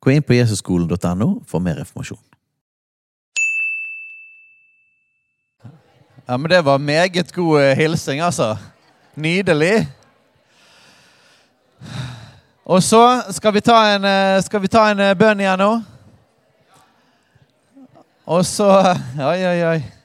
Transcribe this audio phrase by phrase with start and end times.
[0.00, 2.20] Gå inn på jesusskolen.no for mer informasjon.
[6.28, 8.56] Ja, men Det var meget god eh, hilsing, altså.
[9.14, 9.88] Nydelig.
[12.64, 15.70] Og så skal vi ta en, eh, vi ta en eh, bønn igjen nå.
[18.26, 18.68] Og så
[19.30, 19.97] Oi, oi, oi.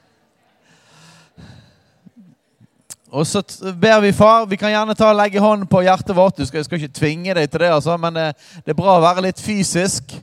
[3.14, 3.44] Og så
[3.78, 6.36] ber vi far Vi kan gjerne ta og legge hånden på hjertet vårt.
[6.36, 8.24] Du skal, jeg skal ikke tvinge deg til det, altså, men det,
[8.66, 10.16] det er bra å være litt fysisk.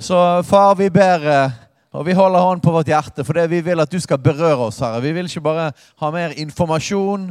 [0.00, 1.54] Så far, vi ber eh,
[1.96, 4.68] og vi holder hånden på vårt hjerte, for det vi vil at du skal berøre
[4.68, 5.00] oss, Herre.
[5.02, 7.24] Vi vil ikke bare ha mer informasjon.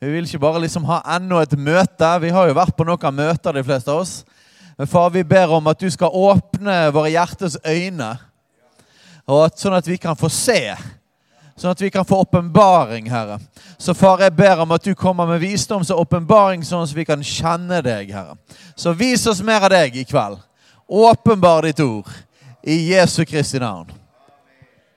[0.00, 2.08] Vi vil ikke bare liksom ha enda et møte.
[2.24, 4.14] Vi har jo vært på noen møter, de fleste av oss.
[4.80, 8.14] Men far, vi ber om at du skal åpne våre hjertes øyne,
[9.28, 10.74] og at, sånn at vi kan få se.
[11.60, 13.36] Sånn at vi kan få åpenbaring, Herre.
[13.76, 17.04] Så far, jeg ber om at du kommer med visdoms- og åpenbaring, sånn at vi
[17.04, 18.38] kan kjenne deg, Herre.
[18.72, 20.38] Så vis oss mer av deg i kveld.
[20.88, 22.08] Åpenbar ditt ord.
[22.64, 23.92] I Jesu Kristi navn.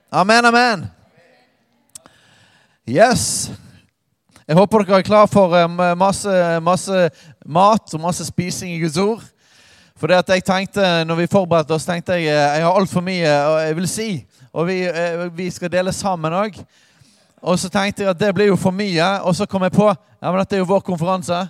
[0.08, 0.86] Amen, amen.
[2.88, 3.50] Yes.
[4.48, 6.32] Jeg håper dere er klar for eh, masse,
[6.64, 7.06] masse
[7.44, 9.24] mat og masse spising i Guds ord.
[9.96, 13.04] For det at jeg tenkte, når vi forberedte oss, tenkte jeg eh, jeg har altfor
[13.04, 14.08] mye og jeg vil si.
[14.54, 16.58] Og vi, eh, vi skal dele sammen òg.
[17.42, 19.08] Og så tenkte jeg at det blir jo for mye.
[19.26, 21.40] Og så kom jeg på ja, men dette er jo vår konferanse.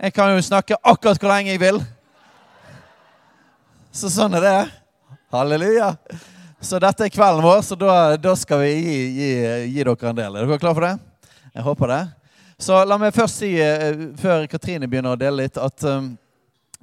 [0.00, 1.82] Jeg kan jo snakke akkurat hvor lenge jeg vil.
[3.92, 4.60] Så sånn er det.
[5.32, 5.92] Halleluja.
[6.62, 9.30] Så dette er kvelden vår, så da, da skal vi gi, gi,
[9.74, 10.36] gi dere en del.
[10.38, 11.30] Er dere klare for det?
[11.52, 12.02] Jeg håper det.
[12.62, 16.12] Så la meg først si, eh, før Katrine begynner å dele litt, at um,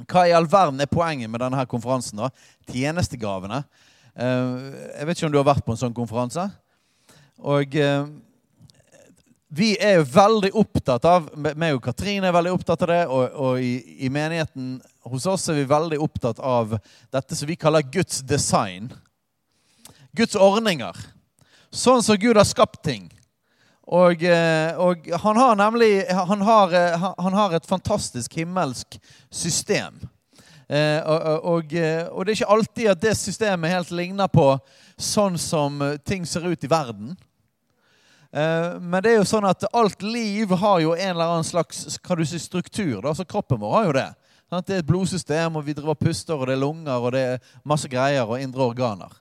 [0.03, 2.19] hva i all verden er poenget med denne konferansen?
[2.19, 2.29] da?
[2.67, 3.63] Tjenestegavene.
[4.19, 6.43] Eh, jeg vet ikke om du har vært på en sånn konferanse.
[7.39, 8.07] Og eh,
[9.47, 13.63] vi er veldig opptatt av meg og Katrine er veldig opptatt av det, og, og
[13.63, 14.75] i, i menigheten
[15.09, 16.75] hos oss er vi veldig opptatt av
[17.13, 18.91] dette som vi kaller Guds design.
[20.11, 20.99] Guds ordninger.
[21.71, 23.07] Sånn som Gud har skapt ting.
[23.89, 26.75] Og, eh, og han har nemlig han har,
[27.07, 28.99] han har et fantastisk himmelsk
[29.31, 30.03] system.
[30.69, 34.51] Eh, og, og, og, eh, det er ikke alltid at det systemet helt ligner på
[35.01, 37.17] sånn som eh, ting ser ut i verden.
[38.29, 42.19] Men det er jo sånn at alt liv har jo en eller annen slags kan
[42.19, 42.99] du si, struktur.
[43.01, 43.15] Da.
[43.25, 44.03] Kroppen vår har jo det.
[44.51, 47.23] Det er et blodsystem, og vi driver og puster, og det er lunger, og det
[47.25, 49.17] er masse greier, og indre organer.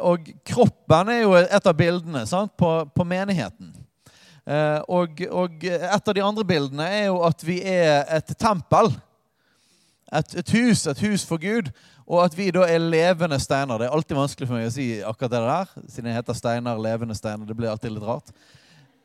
[0.00, 2.24] Og kroppen er jo et av bildene?
[2.56, 3.74] På, menigheten.
[4.88, 8.94] Og, og et av de andre bildene er jo at vi er et tempel.
[10.14, 11.70] Et, et hus, et hus for Gud.
[12.06, 13.78] Og at vi da er levende steiner.
[13.80, 16.80] Det er alltid vanskelig for meg å si akkurat det der, siden jeg heter Steinar.
[16.84, 17.46] Levende steiner.
[17.48, 18.32] Det blir alltid litt rart.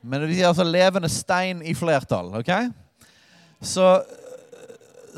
[0.04, 2.34] Men vi sier altså levende stein i flertall.
[2.40, 2.52] ok?
[3.62, 3.88] Så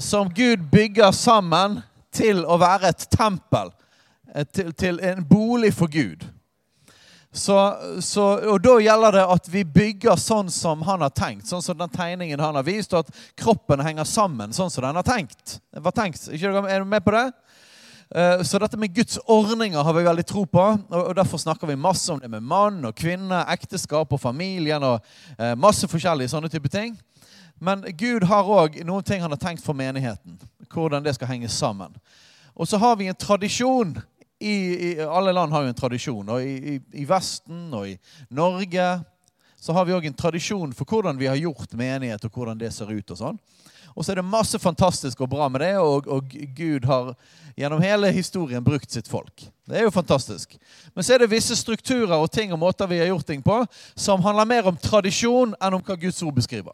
[0.02, 1.82] som Gud bygger sammen
[2.14, 3.74] til å være et tempel.
[4.36, 6.24] eh, Til, til en bolig for Gud.
[7.34, 7.56] Så,
[8.04, 11.48] så, og da gjelder det at vi bygger sånn som han har tenkt.
[11.48, 15.00] Sånn som den tegningen han har vist, og at kroppen henger sammen sånn som den
[15.00, 15.62] har tenkt.
[15.72, 16.28] Var tenkt.
[16.28, 17.30] Er du med på det?
[18.16, 20.66] Eh, Så dette med Guds ordninger har vi veldig tro på.
[20.90, 25.00] og Derfor snakker vi masse om det med mann og kvinne, ekteskap og familien og
[25.40, 27.00] eh, masse forskjellige sånne type ting.
[27.62, 30.36] Men Gud har òg noen ting han har tenkt for menigheten.
[30.68, 31.96] Hvordan det skal henge sammen.
[32.56, 33.96] Og så har vi en tradisjon.
[34.42, 34.56] I,
[34.88, 36.30] i, alle land har jo en tradisjon.
[36.34, 37.96] Og i, i, Vesten og i
[38.34, 38.88] Norge
[39.62, 42.72] så har vi òg en tradisjon for hvordan vi har gjort menighet, og hvordan det
[42.74, 43.14] ser ut.
[43.14, 43.38] Og sånn.
[43.92, 47.14] Og så er det masse fantastisk og bra med det, og, og Gud har
[47.60, 49.44] gjennom hele historien brukt sitt folk.
[49.68, 50.56] Det er jo fantastisk.
[50.96, 53.60] Men så er det visse strukturer og ting og måter vi har gjort ting på,
[53.96, 56.74] som handler mer om tradisjon enn om hva Guds ord beskriver.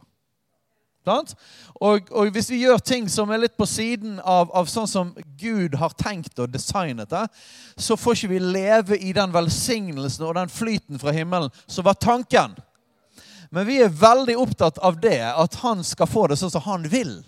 [1.07, 5.13] Og, og hvis vi gjør ting som er litt på siden av, av sånn som
[5.39, 7.25] Gud har tenkt og designet det,
[7.77, 11.99] så får ikke vi leve i den velsignelsen og den flyten fra himmelen som var
[12.01, 12.57] tanken.
[13.53, 16.87] Men vi er veldig opptatt av det, at han skal få det sånn som han
[16.91, 17.19] vil.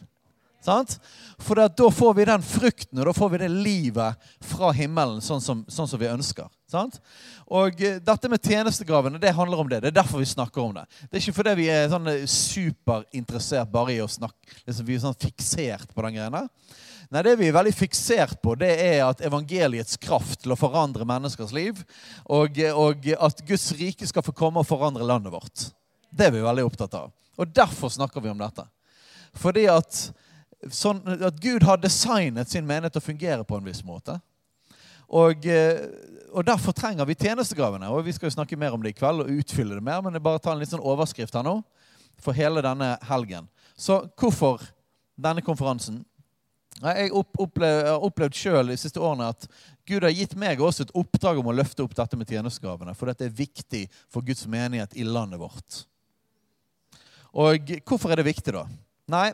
[0.65, 5.41] For da får vi den frukten og da får vi det livet fra himmelen, sånn
[5.41, 6.49] som, sånn som vi ønsker.
[6.69, 6.99] Sant?
[7.49, 9.79] Og eh, dette med tjenestegavene det handler om det.
[9.81, 10.85] Det er derfor vi snakker om det.
[11.07, 14.99] Det er ikke fordi vi er sånn eh, superinteressert bare i å snakke liksom Vi
[14.99, 16.43] er sånn fiksert på den greiene.
[17.09, 21.07] Nei, Det vi er veldig fiksert på, det er at evangeliets kraft til å forandre
[21.09, 21.79] menneskers liv,
[22.29, 25.71] og, og at Guds rike skal få komme og forandre landet vårt.
[26.13, 27.09] Det er vi veldig opptatt av.
[27.39, 28.67] Og derfor snakker vi om dette.
[29.41, 30.09] Fordi at
[30.67, 34.17] sånn at Gud har designet sin menighet til å fungere på en viss måte.
[35.09, 35.87] Og, eh,
[36.33, 37.89] og, Derfor trenger vi tjenestegavene.
[37.89, 40.13] og Vi skal jo snakke mer om det i kveld og utfylle det mer, men
[40.13, 41.63] jeg bare tar en litt sånn overskrift her nå
[42.19, 43.47] for hele denne helgen.
[43.77, 44.61] Så hvorfor
[45.17, 46.05] denne konferansen?
[46.79, 49.47] Jeg har opplevd, sjøl de siste årene at
[49.87, 52.93] Gud har gitt meg også et oppdrag om å løfte opp dette med tjenestegavene.
[52.95, 55.83] For dette er viktig for Guds menighet i landet vårt.
[57.33, 58.63] Og hvorfor er det viktig, da?
[59.09, 59.33] Nei,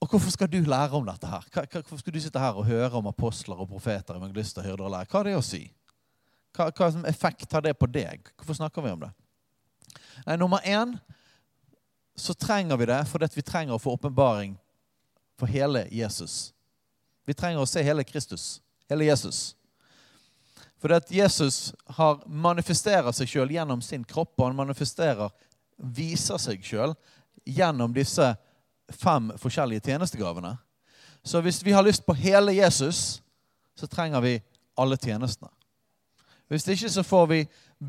[0.00, 1.44] og hvorfor skal du lære om dette her?
[1.72, 5.08] Hvorfor skal du sitte her og høre om apostler og profeter, evangelister, hyrder og lære?
[5.10, 5.62] Hva har det å si?
[6.56, 8.28] Hva, hva effekt har det på deg?
[8.36, 9.10] Hvorfor snakker vi om det?
[10.26, 10.96] Nei, Nummer én
[12.16, 14.56] så trenger vi det fordi vi trenger å få åpenbaring
[15.36, 16.52] for hele Jesus.
[17.26, 19.56] Vi trenger å se hele Kristus, hele Jesus.
[20.80, 25.32] Fordi at Jesus har manifesterer seg sjøl gjennom sin kropp, og han manifesterer,
[25.76, 26.94] viser seg sjøl
[27.44, 28.34] gjennom disse
[28.92, 30.56] fem forskjellige tjenestegavene.
[31.24, 33.22] Så hvis vi har lyst på hele Jesus,
[33.76, 34.40] så trenger vi
[34.78, 35.50] alle tjenestene.
[36.48, 37.40] Hvis ikke så får vi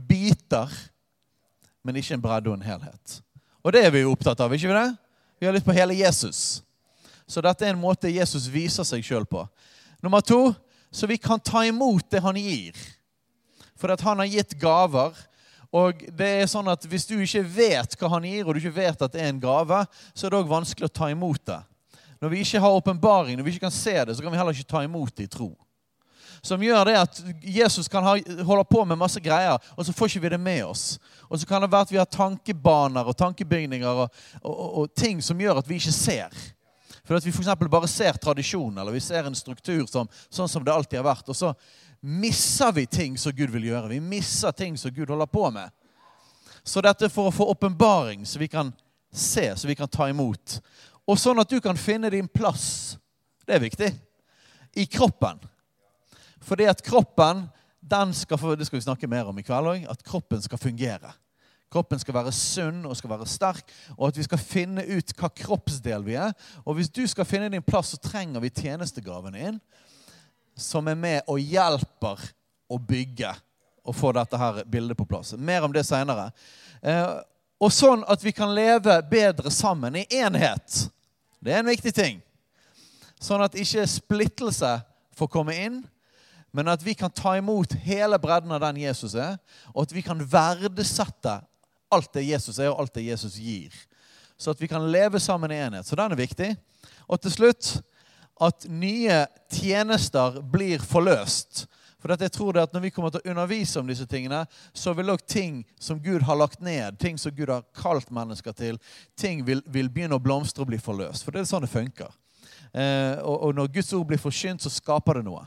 [0.08, 0.72] biter,
[1.84, 3.22] men ikke en bredde og en helhet.
[3.64, 4.96] Og det er vi opptatt av, ikke vi det?
[5.40, 6.64] Vi har lyst på hele Jesus.
[7.28, 9.44] Så dette er en måte Jesus viser seg sjøl på.
[10.02, 10.56] Nummer to
[10.92, 12.78] så vi kan ta imot det han gir.
[13.78, 15.14] For at han har gitt gaver
[15.75, 18.78] og det er sånn at Hvis du ikke vet hva han gir, og du ikke
[18.80, 19.84] vet at det er en gave,
[20.14, 21.60] så er det òg vanskelig å ta imot det.
[22.22, 24.56] Når vi ikke har åpenbaring, når vi ikke kan se det, så kan vi heller
[24.56, 25.52] ikke ta imot det i tro.
[26.42, 28.16] Som gjør det at Jesus kan ha,
[28.46, 30.86] holde på med masse greier, og så får ikke vi det med oss.
[31.28, 34.94] Og så kan det være at vi har tankebaner og tankebygninger og, og, og, og
[34.96, 36.46] ting som gjør at vi ikke ser.
[37.08, 37.54] For at vi f.eks.
[37.72, 41.30] bare ser tradisjon, eller vi ser en struktur som, sånn som det alltid har vært.
[41.31, 41.54] Og så
[42.02, 43.90] misser vi ting som Gud vil gjøre.
[43.90, 45.70] Vi misser ting som Gud holder på med.
[46.64, 48.74] Så dette er for å få åpenbaring, så vi kan
[49.14, 50.60] se, så vi kan ta imot.
[51.08, 52.98] Og sånn at du kan finne din plass.
[53.48, 53.92] Det er viktig.
[54.76, 55.40] I kroppen.
[56.44, 57.48] Fordi at kroppen
[57.88, 59.86] den skal, Det skal vi snakke mer om i kveld òg.
[59.90, 61.14] At kroppen skal fungere.
[61.72, 65.28] Kroppen skal være sunn og skal være sterk, og at vi skal finne ut hva
[65.36, 66.32] kroppsdel vi er.
[66.64, 69.60] Og hvis du skal finne din plass, så trenger vi tjenestegavene inn
[70.57, 72.21] som er med og hjelper
[72.68, 73.31] å bygge
[73.88, 75.33] og få dette her bildet på plass.
[75.38, 76.31] Mer om det seinere.
[76.81, 77.19] Eh,
[77.57, 80.88] og sånn at vi kan leve bedre sammen i enhet.
[81.39, 82.19] Det er en viktig ting.
[83.21, 84.74] Sånn at ikke splittelse
[85.18, 85.80] får komme inn,
[86.54, 89.38] men at vi kan ta imot hele bredden av den Jesus er,
[89.74, 91.39] og at vi kan verdesette
[91.94, 93.74] alt det Jesus er, og alt det Jesus gir.
[94.38, 95.88] Så at vi kan leve sammen i enhet.
[95.88, 96.51] Så den er viktig.
[97.07, 97.69] Og til slutt
[98.44, 101.66] at nye tjenester blir forløst.
[101.98, 105.10] For jeg tror at Når vi kommer til å undervise om disse tingene, så vil
[105.10, 108.78] også ting som Gud har lagt ned, ting som Gud har kalt mennesker til,
[109.18, 111.25] ting vil, vil begynne å blomstre og bli forløst.
[111.25, 112.13] For det er sånn det funker.
[112.74, 115.44] Eh, og, og, når Guds ord blir forkynt, så skaper det noe.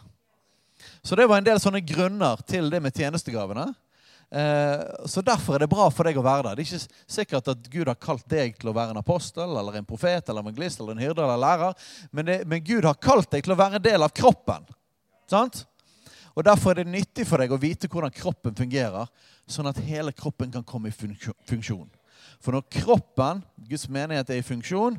[1.05, 3.71] Så det var en del sånne grunner til det med tjenestegavene.
[4.31, 6.59] Eh, så Derfor er det bra for deg å være der.
[6.59, 9.81] Det er ikke sikkert at Gud har kalt deg til å være en apostel eller
[9.81, 13.01] en profet eller en evangelist eller en hyrde eller lærer, men, det, men, Gud har
[13.03, 14.69] kalt deg til å være en del av kroppen.
[15.31, 15.65] Sant?
[16.39, 19.11] Og Derfor er det nyttig for deg å vite hvordan kroppen fungerer,
[19.51, 21.91] sånn at hele kroppen kan komme i funksjon.
[22.41, 24.97] For når kroppen, Guds menighet, er i funksjon,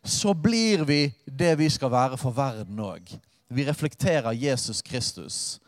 [0.00, 3.12] så blir vi det vi skal være for verden òg.
[3.52, 5.58] Vi reflekterer Jesus Kristus.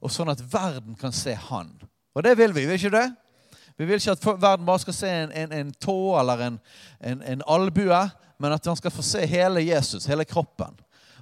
[0.00, 1.74] Og sånn at verden kan se Han.
[2.14, 3.06] Og det vil vi, vil ikke det?
[3.78, 6.60] Vi vil ikke at verden bare skal se en, en, en tå eller en,
[7.00, 8.02] en, albue,
[8.38, 10.76] men at man skal få se hele Jesus, hele kroppen.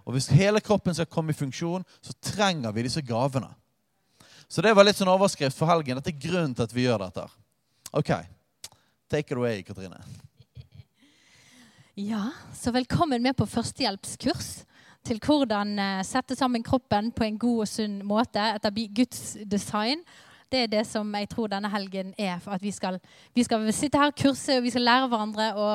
[0.04, 3.52] Og hvis hele kroppen skal komme i funksjon, så trenger vi disse gavene.
[4.48, 6.00] Så det var litt sånn overskrift for helgen.
[6.00, 7.28] Dette er grunnen til at vi gjør dette.
[7.94, 8.10] Ok,
[9.10, 9.98] Take it away, Katrine.
[11.94, 14.50] Ja, så velkommen med på førstehjelpskurs
[15.02, 20.04] til hvordan eh, sette sammen kroppen på en god og sunn måte etter Guds design
[20.50, 22.38] det er det som jeg tror denne helgen er.
[22.42, 23.00] For at vi skal,
[23.34, 25.68] vi skal sitte her, kurse, og vi skal lære hverandre å,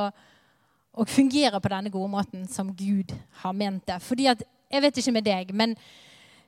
[1.11, 4.01] fungere på denne gode måten som Gud har ment det.
[4.03, 5.75] Fordi at, Jeg vet ikke med deg, men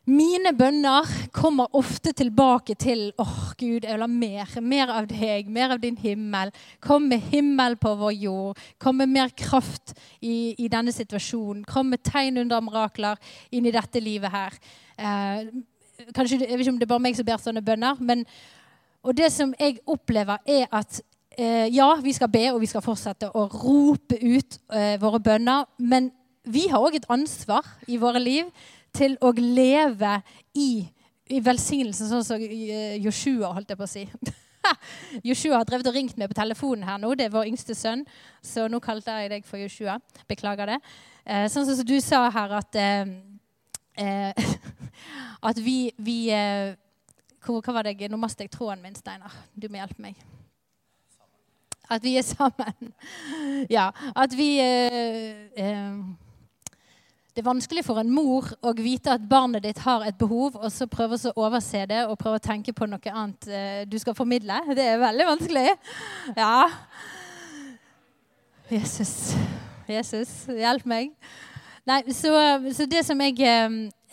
[0.07, 1.03] Mine bønner
[1.35, 4.53] kommer ofte tilbake til åh oh, Gud, jeg vil ha mer.
[4.63, 6.53] Mer av deg, mer av din himmel.
[6.79, 8.61] Kom med himmel på vår jord.
[8.79, 9.91] Kom med mer kraft
[10.21, 11.65] i, i denne situasjonen.
[11.67, 13.19] Kom med tegn under mirakler
[13.51, 14.55] inn i dette livet her.
[14.95, 15.51] Eh,
[16.15, 17.99] kanskje, Jeg vet ikke om det er bare meg som ber sånne bønner.
[17.99, 18.25] men
[19.07, 21.01] og det som jeg opplever, er at
[21.37, 25.67] eh, ja, vi skal be og vi skal fortsette å rope ut eh, våre bønner.
[25.77, 26.11] Men
[26.43, 28.49] vi har òg et ansvar i våre liv
[28.95, 30.17] til å leve
[30.57, 30.87] i,
[31.29, 34.05] i velsignelsen, sånn som eh, Joshua, holdt jeg på å si.
[35.27, 37.13] Joshua har drevet og ringt meg på telefonen her nå.
[37.15, 38.03] Det er vår yngste sønn.
[38.43, 39.99] Så nå kalte jeg deg for Joshua.
[40.27, 40.81] Beklager det.
[41.23, 43.15] Eh, sånn som du sa her, at, eh,
[44.03, 44.43] eh
[45.43, 46.75] at vi, vi eh,
[47.45, 48.09] hvor, Hva var det?
[48.11, 49.33] Nå mistet jeg tråden min, Steinar.
[49.55, 50.19] Du må hjelpe meg.
[51.89, 52.93] At vi er sammen.
[53.77, 53.89] Ja.
[54.15, 56.01] At vi eh,
[57.37, 60.71] det er vanskelig for en mor å vite at barnet ditt har et behov, og
[60.73, 64.17] så prøve å overse det og prøve å tenke på noe annet eh, du skal
[64.17, 64.57] formidle.
[64.73, 65.75] Det er veldig vanskelig.
[66.33, 66.65] Ja.
[68.73, 69.35] Jesus.
[69.85, 71.13] Jesus, hjelp meg.
[71.85, 72.33] Nei, så,
[72.73, 73.37] så det som jeg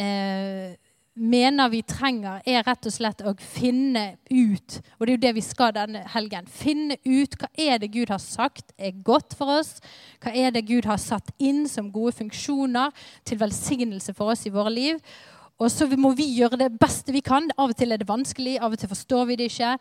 [0.01, 0.75] eh,
[1.15, 5.35] mener vi trenger, er rett og slett å finne ut Og det er jo det
[5.37, 6.49] vi skal denne helgen.
[6.51, 9.77] Finne ut hva er det Gud har sagt er godt for oss.
[10.23, 12.91] Hva er det Gud har satt inn som gode funksjoner
[13.25, 14.99] til velsignelse for oss i våre liv.
[15.63, 17.47] Og så må vi gjøre det beste vi kan.
[17.55, 19.77] Av og til er det vanskelig, av og til forstår vi det ikke.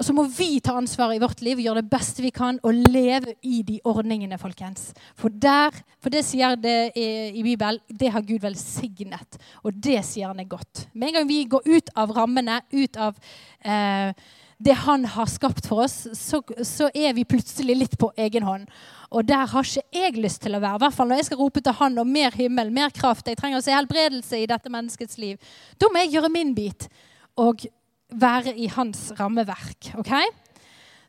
[0.00, 2.72] Og så må vi ta ansvar i vårt liv, gjøre det beste vi kan og
[2.88, 4.38] leve i de ordningene.
[4.40, 4.94] folkens.
[5.12, 9.36] For, der, for det sier det i Bibelen, det har Gud velsignet.
[9.60, 10.86] Og det sier han er godt.
[10.94, 13.18] Med en gang vi går ut av rammene, ut av
[13.60, 14.14] eh,
[14.56, 18.72] det han har skapt for oss, så, så, er vi plutselig litt på egen hånd.
[19.12, 20.80] Og der har ikke jeg lyst til å være.
[20.80, 23.28] I hvert fall når jeg skal rope til han om mer himmel, mer kraft.
[23.28, 25.52] Jeg trenger å se helbredelse i dette menneskets liv.
[25.76, 26.88] Da må jeg gjøre min bit.
[27.36, 27.68] Og
[28.12, 29.92] være i hans rammeverk.
[29.98, 30.12] ok?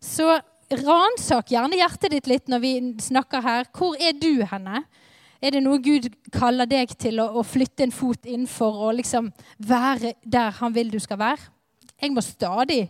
[0.01, 0.27] Så
[0.71, 3.69] ransak gjerne hjertet ditt litt når vi snakker her.
[3.75, 4.83] Hvor er du henne?
[5.41, 8.91] Er det noe Gud kaller deg til å, å flytte en fot inn for å
[8.93, 11.49] liksom være der han vil du skal være?
[12.01, 12.83] Jeg må stadig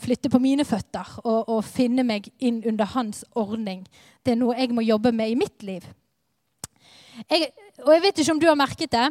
[0.00, 3.84] flytte på mine føtter og, og finne meg inn under hans ordning.
[4.24, 5.86] Det er noe jeg må jobbe med i mitt liv.
[7.28, 7.50] Jeg,
[7.84, 9.08] og jeg vet ikke om du har merket det,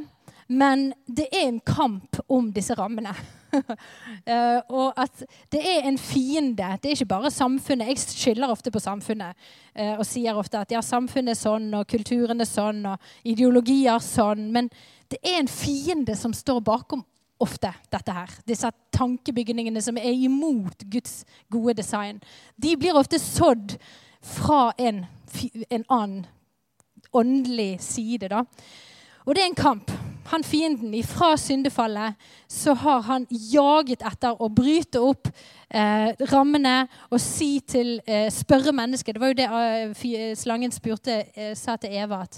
[0.50, 3.14] men det er en kamp om disse rammene.
[3.54, 6.72] Uh, og at det er en fiende.
[6.82, 7.92] Det er ikke bare samfunnet.
[7.92, 9.38] Jeg skylder ofte på samfunnet
[9.76, 14.02] uh, og sier ofte at ja, samfunnet er sånn, og kulturen er sånn, og ideologier
[14.04, 14.50] sånn.
[14.56, 14.72] Men
[15.10, 17.06] det er en fiende som står bakom
[17.40, 18.34] ofte dette her.
[18.48, 22.20] Disse tankebygningene som er imot Guds gode design.
[22.60, 23.78] De blir ofte sådd
[24.36, 25.06] fra en,
[25.70, 26.28] en annen
[27.16, 28.30] åndelig side.
[28.30, 28.44] da.
[29.26, 29.92] Og det er en kamp
[30.30, 32.14] han fienden ifra syndefallet,
[32.48, 35.30] så har han jaget etter å bryte opp
[35.70, 41.24] eh, rammene og si til eh, spørre mennesket Det var jo det eh, slangen spurte,
[41.34, 42.38] eh, sa til Eva, at,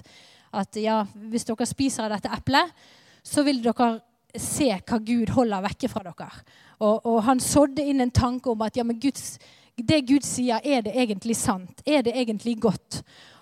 [0.63, 2.71] at ja, hvis dere spiser av dette eplet,
[3.23, 3.97] så vil dere
[4.39, 6.29] se hva Gud holder vekke fra dere.
[6.79, 9.35] Og, og han sådde inn en tanke om at ja, men Guds,
[9.75, 11.83] det Gud sier, er det egentlig sant?
[11.85, 13.01] Er det egentlig godt?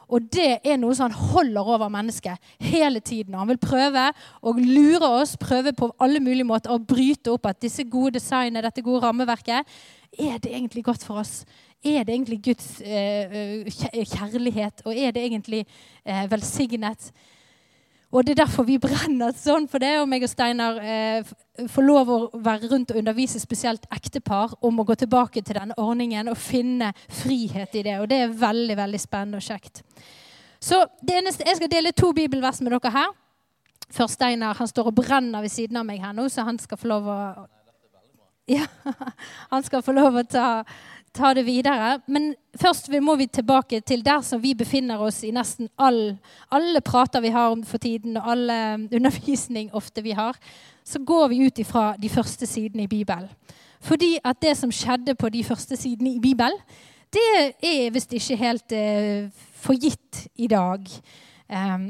[0.10, 3.38] Og det er noe som han holder over mennesket hele tiden.
[3.38, 4.08] Han vil prøve
[4.42, 8.64] å lure oss, prøve på alle mulige måter å bryte opp at disse gode designene,
[8.66, 9.68] dette gode rammeverket,
[10.18, 11.44] er det egentlig godt for oss?
[11.86, 14.82] Er det egentlig Guds eh, kjærlighet?
[14.86, 15.62] Og er det egentlig
[16.04, 17.12] eh, velsignet?
[18.10, 19.92] Og det er derfor vi brenner sånn for det.
[20.02, 21.28] Og meg og Steinar eh,
[21.70, 25.78] får lov å være rundt og undervise spesielt ektepar om å gå tilbake til denne
[25.78, 28.00] ordningen og finne frihet i det.
[28.02, 29.84] Og det er veldig veldig spennende og kjekt.
[30.60, 33.14] Så eneste, Jeg skal dele to bibelvers med dere her.
[33.90, 36.78] Først Steinar han står og brenner ved siden av meg her nå, så han skal
[36.78, 37.20] få lov å
[38.50, 38.66] ja,
[39.54, 40.64] Han skal få lov å ta
[41.20, 42.00] ta det videre.
[42.08, 46.18] Men først må vi tilbake til der som vi befinner oss i nesten all,
[46.52, 48.60] alle prater vi har om for tiden, og alle
[48.98, 50.38] undervisning ofte vi har.
[50.84, 53.30] Så går vi ut ifra de første sidene i Bibelen.
[53.82, 56.58] Fordi at det som skjedde på de første sidene i Bibelen,
[57.14, 60.84] det er visst ikke helt eh, forgitt i dag.
[61.50, 61.88] Um,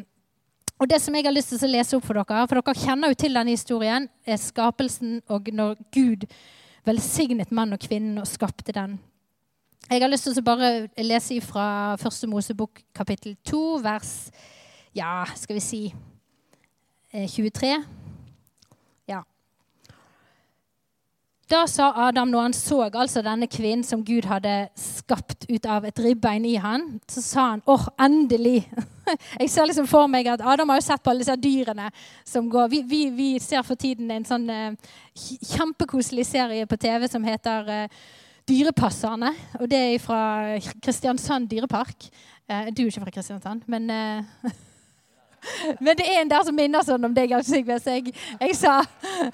[0.80, 3.12] og det som jeg har lyst til å lese opp for dere, for dere kjenner
[3.12, 6.24] jo til denne historien, er skapelsen og når Gud
[6.88, 8.96] velsignet mann og kvinne og skapte den.
[9.88, 14.12] Jeg har lyst til å bare lese fra Første Mosebok kapittel 2, vers
[14.94, 15.80] ja, skal vi si
[17.14, 17.70] 23.
[17.72, 17.88] Eh,
[19.10, 19.24] ja.
[21.50, 25.90] Da sa Adam, når han så altså denne kvinnen som Gud hadde skapt ut av
[25.90, 28.68] et ribbein i han, så sa han åh, endelig!
[29.40, 31.90] Jeg ser liksom for meg at Adam har jo sett på alle disse dyrene
[32.22, 34.94] som går Vi, vi, vi ser for tiden en sånn uh,
[35.50, 38.02] kjempekoselig serie på TV som heter uh,
[38.50, 39.34] Dyrepasserne.
[39.60, 40.22] Og det er fra
[40.82, 42.10] Kristiansand dyrepark.
[42.50, 43.92] Eh, du er ikke fra Kristiansand, men
[45.80, 48.82] Men det er en der som minner sånn om deg, Sigve, så jeg, jeg sa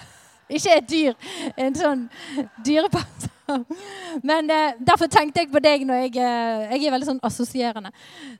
[0.57, 1.15] ikke et dyr.
[1.57, 2.03] En sånn
[2.65, 3.31] dyrepasser.
[4.25, 7.91] Men eh, derfor tenkte jeg på deg når jeg eh, Jeg er veldig sånn assosierende.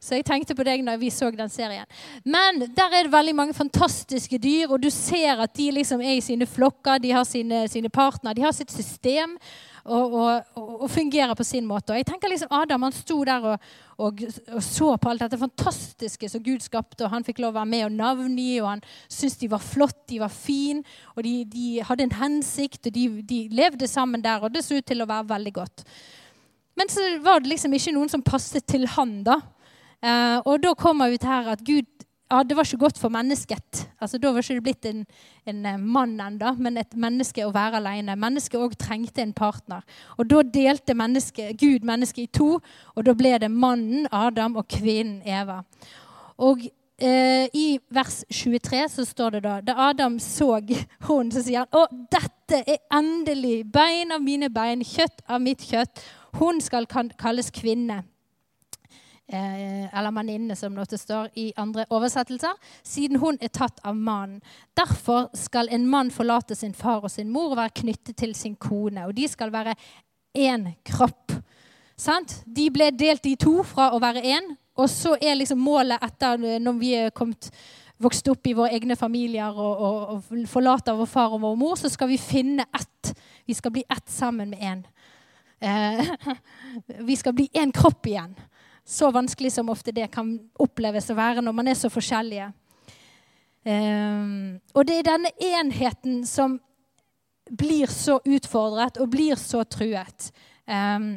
[0.01, 1.85] Så jeg tenkte på deg når vi så den serien.
[2.23, 6.17] Men der er det veldig mange fantastiske dyr, og du ser at de liksom er
[6.17, 9.37] i sine flokker, de har sine, sine partnere, de har sitt system
[9.85, 11.93] og, og, og, fungerer på sin måte.
[11.93, 13.67] Og jeg tenker liksom Adam han sto der og,
[14.01, 14.23] og,
[14.65, 17.85] så på alt dette fantastiske som Gud skapte, og han fikk lov å være med
[17.85, 20.81] og navngi, og han syntes de var flotte, de var fine,
[21.13, 24.79] og de, de hadde en hensikt, og de, de, levde sammen der, og det så
[24.79, 25.85] ut til å være veldig godt.
[26.75, 29.39] Men så var det liksom ikke noen som passet til han, da.
[30.05, 31.87] Eh, og da kommer vi til her at Gud
[32.31, 33.85] ja, det var ikke godt for mennesket.
[34.01, 35.03] Altså, da var det ikke blitt en,
[35.45, 38.15] en eh, mann ennå, men et menneske å være alene.
[38.17, 39.85] Mennesket òg trengte en partner.
[40.17, 42.57] Og Da delte menneske, Gud mennesket i to,
[42.95, 45.61] og da ble det mannen Adam og kvinnen Eva.
[46.41, 46.65] Og
[46.97, 50.57] eh, I vers 23 så står det da Da Adam så
[51.07, 55.61] hun, så sier han å, dette er endelig bein av mine bein, kjøtt av mitt
[55.61, 56.01] kjøtt.
[56.41, 58.01] Hun skal kalles kvinne
[59.27, 62.53] eller manninne, som det står i andre oversettelser,
[62.83, 64.41] siden hun er tatt av mannen.
[64.77, 68.55] Derfor skal en mann forlate sin far og sin mor og være knyttet til sin
[68.55, 69.07] kone.
[69.07, 69.73] Og de skal være
[70.37, 71.33] én kropp.
[71.97, 72.41] Sant?
[72.45, 74.53] De ble delt i to fra å være én.
[74.75, 77.49] Og så er liksom målet etter når vi er kommet
[78.03, 81.77] vokst opp i våre egne familier og, og, og forlater vår far og vår mor,
[81.79, 83.13] så skal vi finne ett.
[83.47, 84.83] Vi skal bli ett sammen med én.
[85.59, 86.35] Eh,
[87.07, 88.35] vi skal bli én kropp igjen.
[88.85, 92.51] Så vanskelig som ofte det kan oppleves å være når man er så forskjellige.
[93.65, 96.59] Um, og det er denne enheten som
[97.49, 100.29] blir så utfordret og blir så truet.
[100.69, 101.15] Um,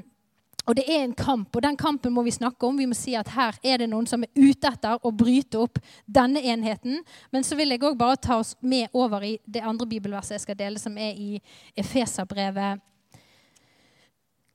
[0.68, 2.76] og det er en kamp, og den kampen må vi snakke om.
[2.76, 5.80] Vi må si at her er det noen som er ute etter å bryte opp
[6.04, 7.00] denne enheten.
[7.32, 10.44] Men så vil jeg òg bare ta oss med over i det andre bibelverset jeg
[10.44, 11.40] skal dele, som er i
[11.76, 12.84] Efeserbrevet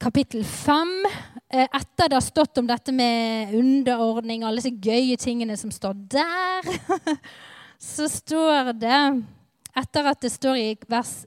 [0.03, 1.05] kapittel 5,
[1.49, 5.71] eh, etter det har stått om dette med underordning, og alle disse gøye tingene som
[5.71, 6.67] står der,
[7.93, 8.99] så står det,
[9.79, 11.21] etter at det står i vers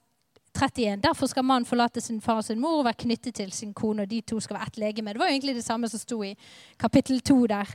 [0.57, 3.73] 31 Derfor skal mannen forlate sin far og sin mor og være knyttet til sin
[3.77, 5.13] kone, og de to skal være ett legeme.
[5.13, 6.35] Det var egentlig det samme som sto i
[6.81, 7.73] kapittel 2 der.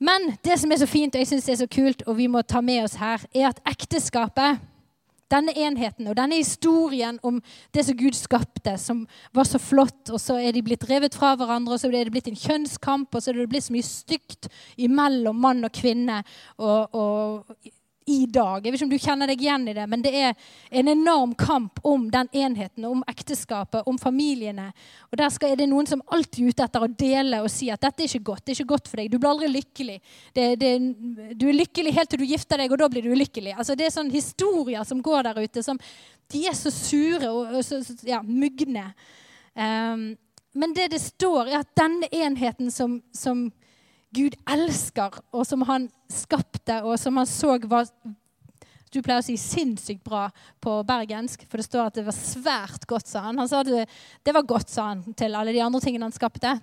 [0.00, 2.40] Men det som er så fint, og jeg syns er så kult, og vi må
[2.42, 4.60] ta med oss her, er at ekteskapet
[5.30, 7.40] denne enheten og denne historien om
[7.74, 9.04] det som Gud skapte, som
[9.36, 12.14] var så flott, og så er de blitt revet fra hverandre, og så er det
[12.14, 16.22] blitt en kjønnskamp, og så er det blitt så mye stygt imellom mann og kvinne.
[16.58, 17.76] og, og
[18.10, 18.64] i dag.
[18.64, 20.48] Jeg vet ikke om du kjenner deg igjen i det, men det er
[20.80, 24.70] en enorm kamp om den enheten, om ekteskapet, om familiene.
[25.10, 27.70] Og Der skal, er det noen som alltid er ute etter å dele og si
[27.70, 28.44] at dette er ikke godt.
[28.44, 29.98] det er ikke godt for deg, Du blir aldri lykkelig.
[30.34, 30.72] Det, det,
[31.38, 33.54] du er lykkelig helt til du gifter deg, og da blir du ulykkelig.
[33.56, 35.62] Altså, det er sånne historier som går der ute.
[35.62, 35.78] som
[36.30, 38.90] De er så sure og, og så, ja, mugne.
[39.54, 40.10] Um,
[40.52, 43.50] men det det står, er at denne enheten som, som
[44.14, 47.86] Gud elsker, og som han skapte, og som han så var
[48.90, 52.86] du pleier å si 'sinnssykt bra' på bergensk, for det står at det var svært
[52.90, 53.38] godt, sa han.
[53.38, 53.86] Han sa det,
[54.24, 56.58] det var godt, sa han, til alle de andre tingene han skapte.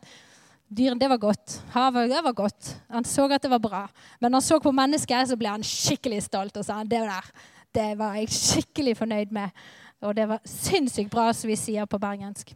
[0.68, 1.62] Dyrene, det var godt.
[1.72, 2.76] Havet, det var godt.
[2.92, 3.88] Han så at det var bra.
[4.20, 7.32] Men når han så på mennesket, så ble han skikkelig stolt og sa det der,
[7.72, 9.50] det var jeg skikkelig fornøyd med.
[10.02, 12.52] Og det var sinnssykt bra, som vi sier på bergensk.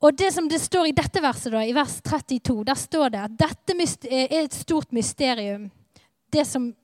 [0.00, 3.22] Og det som det står i dette verset, da, i vers 32, der står det
[3.22, 3.76] at dette
[4.12, 5.70] er et stort mysterium.
[6.32, 6.74] Det som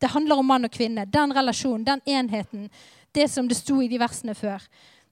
[0.00, 1.06] det handler om mann og kvinne.
[1.06, 2.68] Den relasjonen, den enheten.
[3.12, 4.62] Det som det sto i de versene før.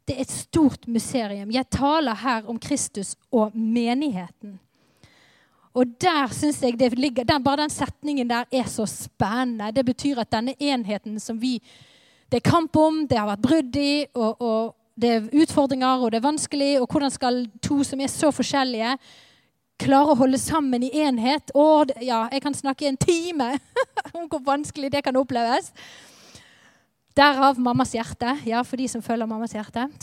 [0.06, 1.50] Det er et stort mysterium.
[1.50, 4.60] Jeg taler her om Kristus og menigheten.
[5.76, 9.72] Og der synes jeg det ligger, den, Bare den setningen der er så spennende.
[9.72, 11.60] Det betyr at denne enheten som vi
[12.30, 16.12] Det er kamp om, det har vært brudd i, og, og det er utfordringer, og
[16.12, 16.72] det er vanskelig.
[16.80, 18.96] Og hvordan skal to som er så forskjellige,
[19.82, 21.52] klare å holde sammen i enhet?
[21.54, 23.52] Og ja, jeg kan snakke i en time
[24.16, 25.72] om hvor vanskelig det kan oppleves.
[27.16, 28.38] Derav mammas hjerte.
[28.48, 29.88] Ja, for de som følger mammas hjerte.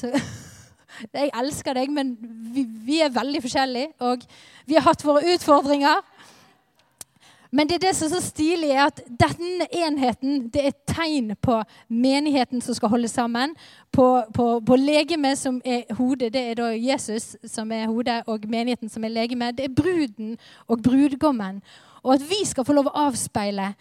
[1.14, 2.12] Jeg elsker deg, men
[2.54, 4.22] vi, vi, er veldig forskjellige, og
[4.70, 6.04] vi har hatt våre utfordringer.
[7.54, 10.88] Men det er det som er så stilig, er at denne enheten det er et
[10.90, 13.54] tegn på menigheten som skal holde sammen.
[13.94, 18.50] På, på, på legemet som er hodet, det er da Jesus som er hodet, og
[18.50, 19.52] menigheten som er legeme.
[19.54, 20.34] Det er bruden
[20.66, 21.62] og brudgommen.
[22.02, 23.76] Og at vi skal få lov å avspeile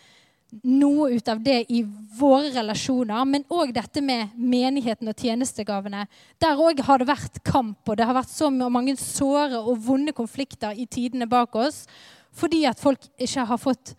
[0.68, 1.80] noe ut av det i
[2.18, 6.04] våre relasjoner, men òg dette med menigheten og tjenestegavene.
[6.44, 10.12] Der òg har det vært kamp, og det har vært så mange såre og vonde
[10.12, 11.86] konflikter i tidene bak oss
[12.36, 13.94] fordi at folk ikke har fått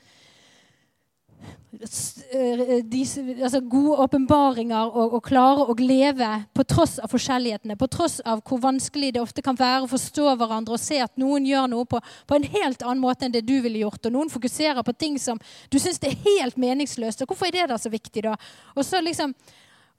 [1.74, 3.02] de,
[3.42, 7.78] altså gode åpenbaringer og, og klare å leve på tross av forskjellighetene.
[7.80, 11.18] På tross av hvor vanskelig det ofte kan være å forstå hverandre og se at
[11.22, 14.06] noen gjør noe på, på en helt annen måte enn det du ville gjort.
[14.06, 15.42] Og noen fokuserer på ting som
[15.74, 17.26] du syns er helt meningsløst.
[17.26, 18.38] Og hvorfor er det da så viktig, da?
[18.78, 19.34] Og så, liksom,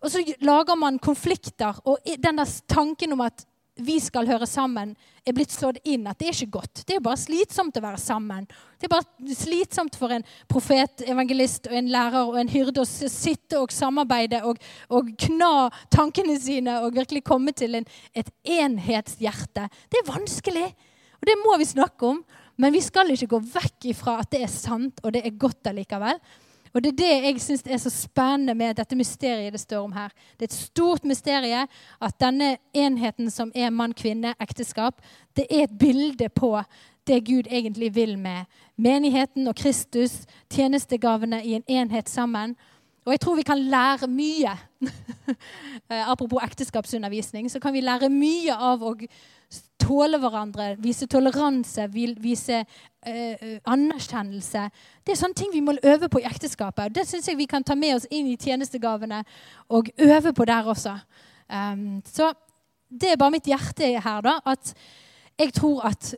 [0.01, 1.83] og så lager man konflikter.
[1.85, 4.93] Og den der tanken om at vi skal høre sammen,
[5.27, 6.83] er blitt slått inn at det er ikke godt.
[6.87, 8.47] Det er bare slitsomt å være sammen.
[8.79, 12.87] Det er bare slitsomt for en profet, evangelist, og en lærer og en hyrde å
[12.87, 14.61] sitte og samarbeide og,
[14.95, 19.67] og kna tankene sine og virkelig komme til en, et enhetshjerte.
[19.91, 20.69] Det er vanskelig,
[21.19, 22.25] og det må vi snakke om.
[22.61, 25.73] Men vi skal ikke gå vekk ifra at det er sant, og det er godt
[25.73, 26.21] allikevel.
[26.75, 29.93] Og Det er det jeg syns er så spennende med dette mysteriet det står om
[29.93, 30.11] her.
[30.37, 31.69] Det er et stort mysterium
[32.03, 34.99] at denne enheten som er mann-kvinne, ekteskap,
[35.37, 36.63] det er et bilde på
[37.07, 38.45] det Gud egentlig vil med
[38.77, 42.57] menigheten og Kristus, tjenestegavene i en enhet sammen.
[43.05, 44.59] Og jeg tror vi kan lære mye.
[45.90, 48.95] Eh, apropos ekteskapsundervisning, så kan vi lære mye av å
[49.81, 54.62] tåle hverandre, vise toleranse, vise uh, anerkjennelse.
[55.05, 56.95] Det er sånne ting vi må øve på i ekteskapet.
[56.95, 59.21] Det syns jeg vi kan ta med oss inn i tjenestegavene
[59.77, 60.97] og øve på der også.
[61.53, 62.33] Um, så
[62.88, 64.38] det er bare mitt hjerte her, da.
[64.47, 64.73] At
[65.38, 66.14] jeg tror at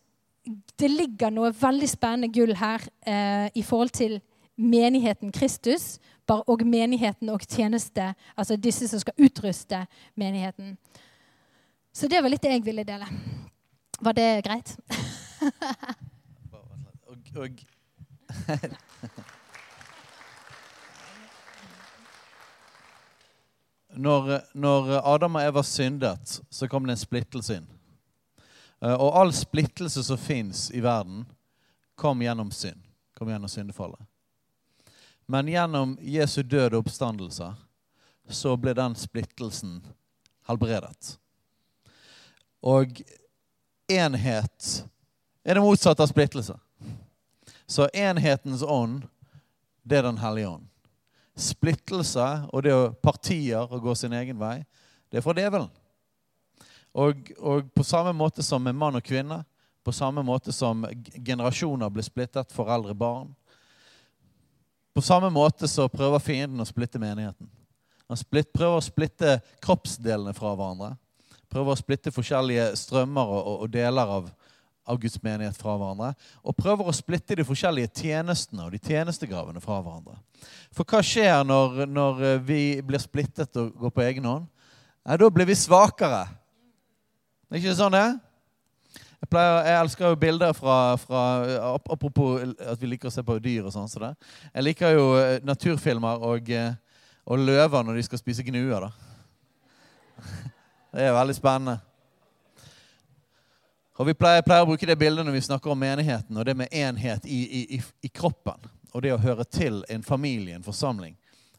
[0.78, 4.20] det ligger noe veldig spennende gull her uh, i forhold til
[4.56, 5.96] menigheten Kristus
[6.34, 8.14] og menigheten og tjeneste.
[8.36, 10.76] Altså disse som skal utruste menigheten.
[11.92, 13.06] Så det var litt det jeg ville dele.
[14.00, 14.76] Var det greit?
[17.06, 17.64] og, og
[23.96, 27.68] når, når, Adam og Eva syndet, så kom det en splittelse inn.
[28.84, 31.24] Eh, og all splittelse som fins i verden,
[31.96, 32.82] kom gjennom synd.
[33.16, 34.00] Kom gjennom syndefallet.
[35.26, 37.50] Men gjennom Jesu død og oppstandelse
[38.28, 39.80] så ble den splittelsen
[40.46, 41.16] helbredet.
[42.62, 43.02] Og
[43.90, 44.68] enhet
[45.46, 46.56] er det motsatte av splittelse.
[47.66, 49.02] Så enhetens ånd,
[49.82, 50.66] det er Den hellige ånd.
[51.36, 54.64] Splittelse og det å partier og gå sin egen vei,
[55.10, 55.68] det er fra djevelen.
[56.96, 59.42] Og, og, på samme måte som med mann og kvinne,
[59.84, 60.86] på samme måte som
[61.22, 63.34] generasjoner blir splittet, foreldre, barn
[64.96, 67.50] På samme måte så prøver fienden å splitte menigheten.
[68.08, 70.94] Han splitt, prøver å splitte kroppsdelene fra hverandre
[71.56, 74.28] prøver å splitte forskjellige strømmer og, og deler av,
[74.86, 76.12] av, Guds menighet fra hverandre.
[76.44, 80.18] Og prøver å splitte de forskjellige tjenestene og de tjenestegavene fra hverandre.
[80.76, 84.48] For hva skjer når, når eh, vi blir splittet og går på egen hånd?
[85.06, 86.26] Nei, da blir vi svakere.
[87.46, 88.06] Er ikke sånn det?
[89.26, 91.20] Jeg, pleier, jeg, elsker jo bilder fra, fra,
[91.90, 93.88] Apropos at vi liker å se på dyr og sånn.
[93.90, 96.76] Så jeg liker jo eh, naturfilmer og, eh,
[97.26, 98.86] og løver når de skal spise gnuer.
[98.86, 98.92] da.
[100.94, 101.74] Det er veldig spennende.
[103.98, 106.54] Og Vi pleier, pleier, å bruke det bildet når vi snakker om menigheten og det
[106.60, 108.70] med enhet i, i, i kroppen.
[108.94, 111.16] Og det å høre til en familie, en forsamling.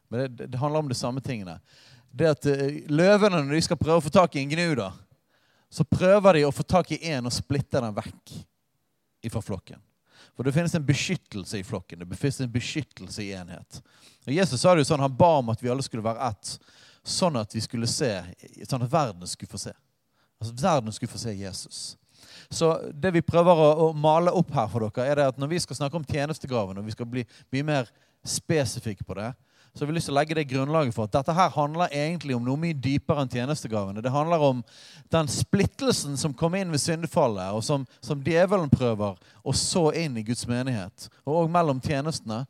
[0.08, 1.58] Men det, det handler om de samme tingene.
[2.08, 4.88] Det at uh, Løvene, når de skal prøve å få tak i en gnu, da,
[5.70, 8.34] så prøver de å få tak i en og splitte den vekk
[9.28, 9.80] fra flokken.
[10.36, 12.04] For det finnes en beskyttelse i flokken.
[12.06, 13.80] Det finnes en beskyttelse i enhet.
[14.26, 16.52] Og Jesus sa det jo sånn, Han ba om at vi alle skulle være ett
[17.08, 18.10] sånn at vi skulle se,
[18.68, 19.72] sånn at verden skulle få se.
[20.38, 21.80] Altså Verden skulle få se Jesus.
[22.50, 25.52] Så det vi prøver å, å, male opp her for dere, er det at når
[25.52, 27.90] vi skal snakke om tjenestegraven, og vi skal bli mye mer
[28.26, 29.32] spesifikke på det,
[29.78, 32.34] så har vi lyst til å legge det grunnlaget for at dette her handler egentlig
[32.34, 34.02] om noe mye dypere enn tjenestegavene.
[34.02, 34.62] Det handler om
[35.14, 39.14] den splittelsen som kom inn ved syndefallet, og som, som djevelen prøver
[39.46, 42.40] å så inn i Guds menighet, og også mellom tjenestene.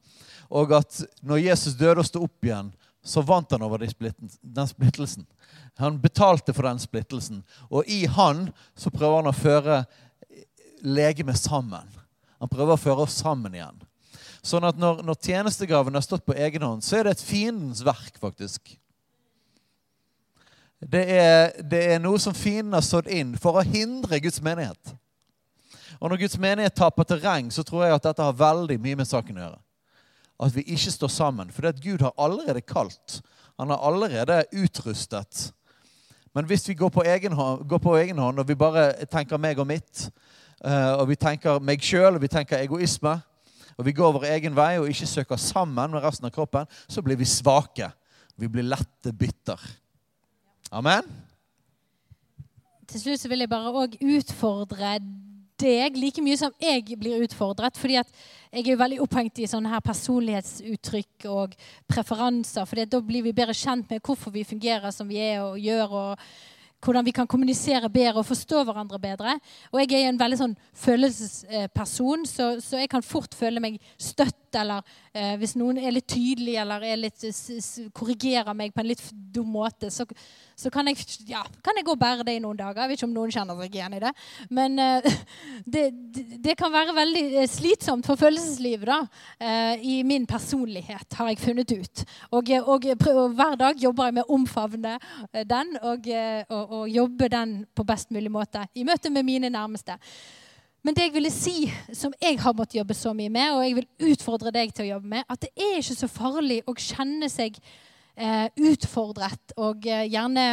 [0.49, 2.73] Og at når Jesus døde og sto opp igjen,
[3.05, 3.93] så vant han over den
[4.73, 5.29] splittelsen.
[5.85, 7.45] Han betalte for den splittelsen.
[7.69, 9.83] Og i han så prøver han å føre
[10.81, 11.93] legemet sammen.
[12.41, 13.85] Han prøver å føre oss sammen igjen.
[14.49, 17.83] Sånn at når, når tjenestegaven har stått på egen hånd, så er det et fiendens
[17.85, 18.73] verk, faktisk.
[20.79, 24.95] Det er, det er noe som fienden har stått inn for å hindre Guds menighet.
[25.99, 29.11] Og når Guds menighet taper terreng, så tror jeg at dette har veldig mye med
[29.11, 29.61] saken å gjøre.
[30.47, 31.51] At vi ikke står sammen.
[31.51, 33.19] For Gud har allerede kalt.
[33.59, 35.49] Han har allerede utrustet.
[36.35, 39.41] Men hvis vi går på egen hånd, går på egen hånd og vi bare tenker
[39.43, 40.05] meg og mitt,
[40.63, 43.17] eh, og vi tenker meg sjøl og vi tenker egoisme,
[43.79, 47.03] og vi går vår egen vei og ikke søker sammen med resten av kroppen, så
[47.05, 47.93] blir vi svake.
[48.39, 49.63] Vi blir lette bytter.
[50.75, 51.07] Amen?
[52.89, 54.99] Til slutt så vil jeg bare òg utfordre
[55.59, 57.77] deg like mye som jeg blir utfordret.
[57.77, 58.11] fordi at
[58.53, 61.55] jeg er jo veldig opphengt i sånne her personlighetsuttrykk og
[61.87, 62.65] preferanser.
[62.65, 65.91] For da blir vi bedre kjent med hvorfor vi fungerer som vi er og gjør.
[65.91, 66.19] og
[66.85, 69.39] hvordan vi kan kommunisere bedre og forstå hverandre bedre.
[69.73, 74.37] Og jeg er en veldig sånn følelsesperson, så, så jeg kan fort føle meg støtt.
[74.57, 74.81] Eller
[75.19, 77.27] eh, hvis noen er litt tydelig eller er litt,
[77.97, 79.03] korrigerer meg på en litt
[79.35, 80.07] dum måte, så,
[80.59, 82.85] så kan, jeg, ja, kan, jeg, gå og bære det i noen dager.
[82.85, 84.15] Jeg vet ikke om noen kjenner seg igjen i det.
[84.55, 85.11] Men eh,
[85.75, 85.85] det,
[86.39, 89.01] det, kan være veldig eh, slitsomt for følelseslivet da,
[89.43, 92.07] eh, i min personlighet, har jeg funnet ut.
[92.31, 95.77] Og, og, og hver dag jobber jeg med å omfavne eh, den.
[95.83, 99.97] og, eh, og og, jobbe den på best mulig måte i møte med mine nærmeste.
[100.89, 103.75] Men det jeg ville si, som jeg har måttet jobbe så mye med, og jeg
[103.77, 107.29] vil utfordre deg til å jobbe med, at det er ikke så farlig å kjenne
[107.29, 107.59] seg
[108.17, 110.47] eh, utfordret og eh, gjerne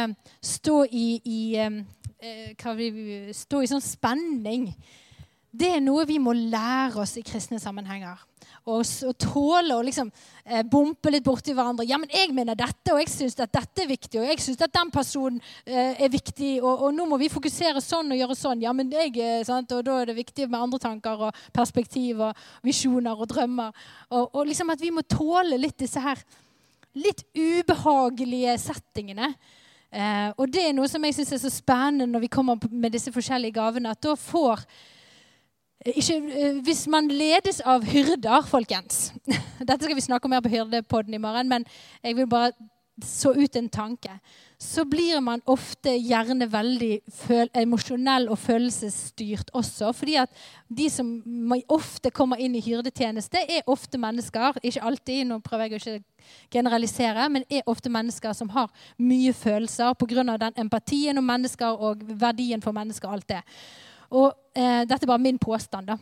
[0.44, 1.80] stå i, i eh,
[2.20, 2.90] eh vi,
[3.32, 4.68] stå i sånn spenning.
[5.56, 8.20] Det er noe vi må lære oss i kristne sammenhenger
[8.66, 10.08] og, og tåle å liksom
[10.44, 11.86] eh, bompe litt borti hverandre.
[11.86, 14.64] Ja, men jeg mener dette, og jeg syns at dette er viktig, og jeg syns
[14.66, 18.38] at den personen eh, er viktig, og, og, nå må vi fokusere sånn og gjøre
[18.38, 18.64] sånn.
[18.66, 19.74] Ja, men jeg, eh, sant?
[19.76, 23.86] Og da er det viktig med andre tanker og perspektiv og visjoner og drømmer.
[24.10, 26.20] Og, og liksom at vi må tåle litt disse her
[26.96, 29.30] litt ubehagelige settingene.
[29.94, 32.96] Eh, og det er noe som jeg syns er så spennende når vi kommer med
[32.96, 34.64] disse forskjellige gavene, at da får
[35.94, 39.12] ikke, eh, hvis man ledes av hyrder, folkens
[39.68, 41.66] Dette skal vi snakke om mer på Hyrdepodden i morgen, men
[42.02, 42.52] jeg vil bare
[43.04, 44.10] så ut en tanke.
[44.58, 47.02] Så blir man ofte gjerne veldig
[47.60, 49.92] emosjonell og følelsesstyrt også.
[49.92, 50.30] fordi at
[50.68, 51.10] de som
[51.68, 56.04] ofte kommer inn i hyrdetjeneste, er ofte mennesker Ikke alltid, nå prøver jeg å ikke
[56.50, 60.38] generalisere, men er ofte mennesker som har mye følelser pga.
[60.38, 63.08] den empatien om mennesker og verdien for mennesker.
[63.08, 63.42] alt det.
[64.10, 65.86] Og eh, Dette er bare min påstand.
[65.86, 65.96] da.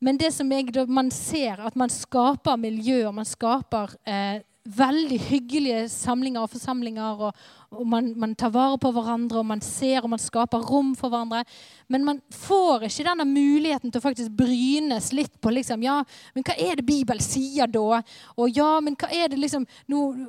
[0.00, 4.40] Men det som jeg, man ser, at man skaper miljøer, man skaper eh,
[4.76, 7.22] veldig hyggelige samlinger og forsamlinger.
[7.28, 7.32] og,
[7.70, 11.12] og man, man, tar vare på hverandre, og man ser og man skaper rom for
[11.12, 11.42] hverandre.
[11.88, 15.98] Men man får ikke denne muligheten til å faktisk brynes litt på liksom, ja,
[16.34, 18.00] men hva er det Bibelen sier da?
[18.36, 20.28] Og ja, men hva er det liksom noe,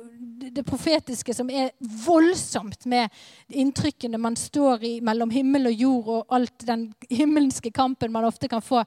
[0.50, 1.72] det profetiske som er
[2.04, 3.08] voldsomt med
[3.48, 8.48] inntrykkene man står i mellom himmel og jord, og alt den himmelske kampen man ofte
[8.52, 8.84] kan få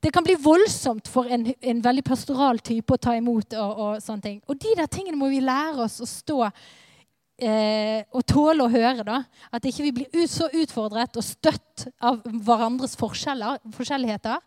[0.00, 3.52] det kan bli voldsomt for en, en veldig pastoral type å ta imot.
[3.52, 4.38] Og, og, sånne ting.
[4.48, 9.04] Og de der tingene må vi lære oss å stå eh, og tåle å høre.
[9.04, 9.22] da.
[9.52, 14.40] At ikke vi blir ut, så utfordret og støtt av hverandres forskjelligheter.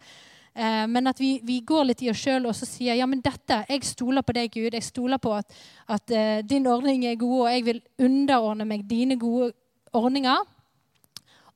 [0.54, 3.22] Eh, men at vi, vi, går litt i oss sjøl og så sier ja, men
[3.26, 4.74] dette, jeg stoler på deg, Gud.
[4.74, 5.54] Jeg stoler på at,
[5.90, 9.54] at eh, din ordning er god, og jeg vil underordne meg dine gode
[9.94, 10.42] ordninger.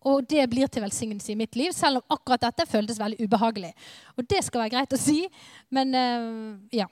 [0.06, 3.74] Og det blir til velsignelse i mitt liv, selv om akkurat dette føltes veldig ubehagelig.
[4.18, 5.24] Og det skal være greit å si,
[5.74, 6.88] men uh, ja.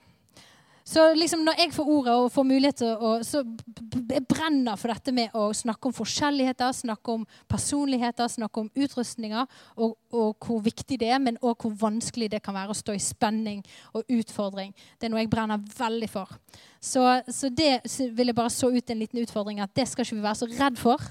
[0.86, 4.92] Så liksom når jeg får ordet og får mulighet til å Så jeg brenner for
[4.92, 9.48] dette med å snakke om forskjelligheter, snakke om personligheter, snakke om utrustninger,
[9.82, 12.94] og, og hvor viktig det er, men òg hvor vanskelig det kan være å stå
[12.94, 13.64] i spenning
[13.96, 14.70] og utfordring.
[14.94, 16.36] Det er noe jeg brenner veldig for.
[16.78, 17.02] Så,
[17.34, 17.80] så det
[18.14, 20.50] vil jeg bare så ut en liten utfordring at det skal ikke vi være så
[20.52, 21.02] redd for.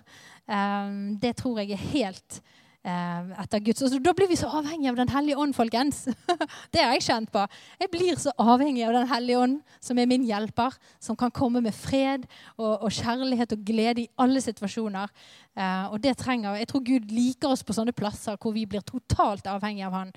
[0.48, 2.40] Um, det tror jeg er helt
[2.86, 6.04] etter Guds Og Da blir vi så avhengige av Den hellige ånd, folkens.
[6.74, 7.46] det har jeg kjent på.
[7.82, 11.64] Jeg blir så avhengig av Den hellige ånd, som er min hjelper, som kan komme
[11.66, 15.10] med fred og, og kjærlighet og glede i alle situasjoner.
[15.56, 18.84] Uh, og det trenger Jeg tror Gud liker oss på sånne plasser hvor vi blir
[18.84, 20.12] totalt avhengige av Han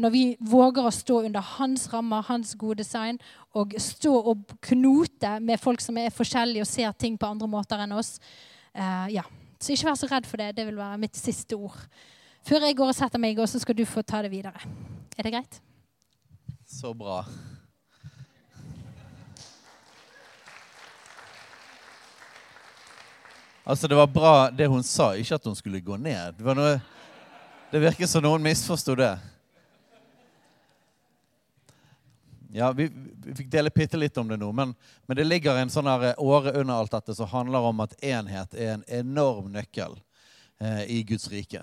[0.00, 3.18] når vi våger å stå under hans rammer, hans gode design,
[3.52, 7.82] og stå og knote med folk som er forskjellige og ser ting på andre måter
[7.84, 8.14] enn oss.
[8.72, 9.26] Uh, ja.
[9.60, 10.54] Så ikke vær så redd for det.
[10.56, 11.76] Det vil være mitt siste ord.
[12.48, 14.56] Før jeg går og setter meg, så skal du få ta det videre.
[15.18, 15.60] Er det greit?
[16.64, 17.20] Så bra.
[23.66, 26.32] Altså, Det var bra det hun sa, ikke at hun skulle gå ned.
[26.38, 26.80] Det, noe,
[27.70, 29.12] det virker som noen misforsto det.
[32.52, 32.88] Ja, vi,
[33.24, 34.72] vi, fikk dele bitte litt om det nå, men,
[35.06, 38.56] men, det ligger en sånn eh, åre under alt dette som handler om at enhet
[38.58, 39.94] er en enorm nøkkel
[40.58, 41.62] eh, i Guds rike.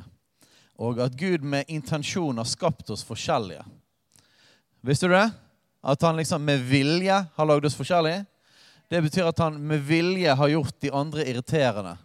[0.78, 3.66] og at Gud med intensjon har skapt oss forskjellige.
[4.82, 5.28] Visste du det?
[5.84, 8.24] At han liksom med vilje har lagd oss forskjellige?
[8.88, 11.98] Det betyr at han med vilje har gjort de andre irriterende.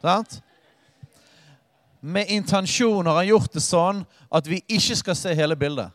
[0.00, 0.40] Sant?
[2.00, 5.92] Med intensjon har han gjort det sånn at vi ikke skal se hele bildet.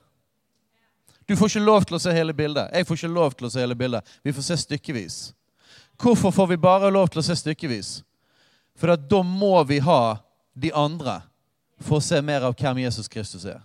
[1.27, 2.69] Du får ikke lov til å se hele bildet.
[2.71, 4.17] Jeg får ikke lov til å se hele bildet.
[4.23, 5.17] Vi får se stykkevis.
[5.99, 7.97] Hvorfor får vi bare lov til å se stykkevis?
[8.77, 10.19] For da må vi ha
[10.55, 11.19] de andre
[11.83, 13.59] for å se mer av hvem Jesus Kristus er.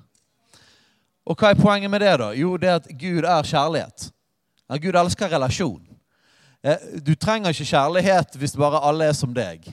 [1.22, 2.32] Og hva er poenget med det, da?
[2.34, 4.08] Jo, det er at Gud er kjærlighet.
[4.66, 5.84] At Gud elsker relasjon.
[6.62, 9.70] Eh, du trenger ikke kjærlighet hvis bare alle er som deg.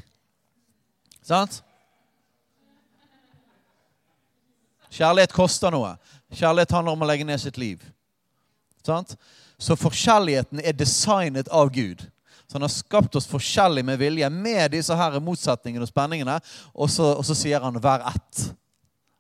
[1.26, 1.62] Sant?
[4.94, 5.96] Kjærlighet koster noe.
[6.34, 7.84] Kjærlighet handler om å legge ned sitt liv.
[8.86, 9.16] Sant?
[9.60, 12.06] Så forskjelligheten er designet av Gud.
[12.48, 16.40] Så han har skapt oss forskjellig med vilje, med disse her motsetningene og spenningene.
[16.74, 18.54] Og så, og så sier han 'vær ett'.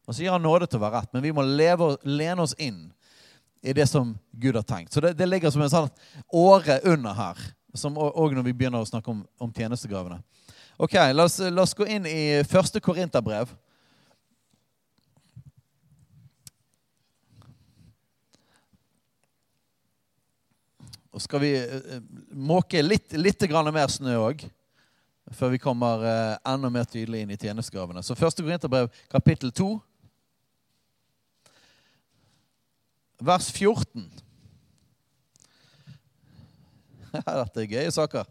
[0.07, 1.13] Og så gir han nåde til å være ett.
[1.13, 2.91] Men vi må leve, lene oss inn
[3.61, 4.93] i det som Gud har tenkt.
[4.93, 5.89] Så det, det ligger som en sånn
[6.33, 7.37] åre under her.
[7.77, 10.17] Som òg når vi begynner å snakke om, om tjenestegavene.
[10.81, 13.51] Ok, la oss, la oss, gå inn i første Korinterbrev.
[21.13, 21.99] Og skal vi uh,
[22.31, 24.45] måke litt, litt mer snø òg,
[25.33, 28.03] før vi kommer uh, enda mer tydelig inn i tjenestegavene.
[28.03, 29.69] Så første Korinterbrev, kapittel 2,
[33.19, 34.09] vers 14.
[37.25, 38.29] Dette er gøye saker.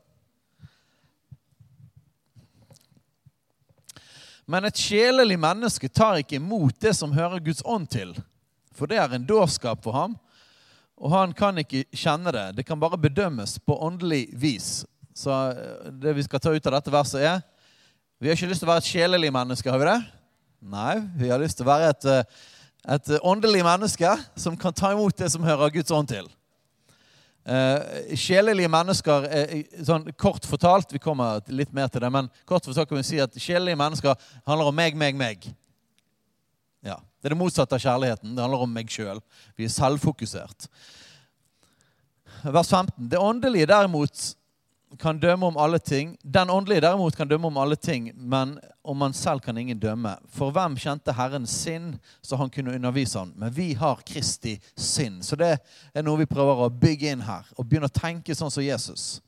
[4.48, 8.14] Men et sjelelig menneske tar ikke imot det som hører Guds ånd til,
[8.72, 10.14] for det er en dårskap for ham,
[10.98, 12.46] og han kan ikke kjenne det.
[12.58, 14.82] Det kan bare bedømmes på åndelig vis.
[15.14, 17.42] Så eh, det vi skal ta ut av dette verset, er
[18.18, 19.98] Vi har ikke lyst til å være et sjelelig menneske, har vi det?
[20.58, 22.48] Nei, vi har lyst til å være et, eh,
[22.96, 26.26] et åndelig menneske som kan ta imot det som hører Guds ånd til.
[27.48, 29.24] Uh, sjelelige mennesker
[29.86, 33.22] sånn Kort fortalt Vi kommer litt mer til det, men kort fortalt kan vi si
[33.24, 35.46] at sjelelige mennesker handler om meg, meg, meg.
[37.18, 38.34] Det er det motsatte av kjærligheten.
[38.34, 39.20] Det handler om meg sjøl.
[39.58, 40.68] Vi er selvfokusert.
[42.44, 43.08] Vers 15.
[43.10, 44.34] Det åndelige derimot
[44.98, 46.16] kan dømme om alle ting.
[46.22, 50.14] Den åndelige derimot kan dømme om alle ting, men om man selv kan ingen dømme.
[50.32, 53.34] For hvem kjente Herren sinn, så han kunne undervise han?
[53.36, 55.22] Men vi har Kristi sinn.
[55.22, 55.58] Så det
[55.94, 59.18] er noe vi prøver å bygge inn her, og begynne å tenke sånn som Jesus.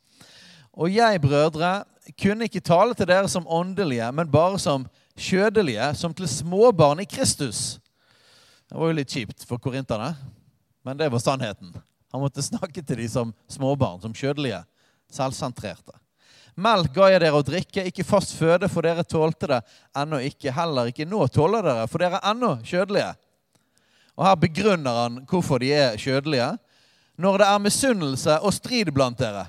[0.72, 1.82] Og jeg, brødre,
[2.16, 4.86] kunne ikke tale til dere som åndelige, men bare som
[5.20, 7.78] kjødelige, som til småbarn i Kristus.
[8.70, 10.14] Det var jo litt kjipt for korinterne,
[10.86, 11.72] men det var sannheten.
[12.10, 14.62] Han måtte snakke til dem som småbarn, som kjødelige
[15.12, 15.96] selvsentrerte.
[16.60, 19.60] Melk ga jeg dere å drikke, ikke fast føde, for dere tålte det
[19.96, 20.52] ennå ikke.
[20.54, 23.12] Heller ikke nå tåler dere, for dere er ennå kjødelige.
[24.18, 26.50] Og Her begrunner han hvorfor de er kjødelige.
[27.20, 29.46] Når det er misunnelse og strid blant dere,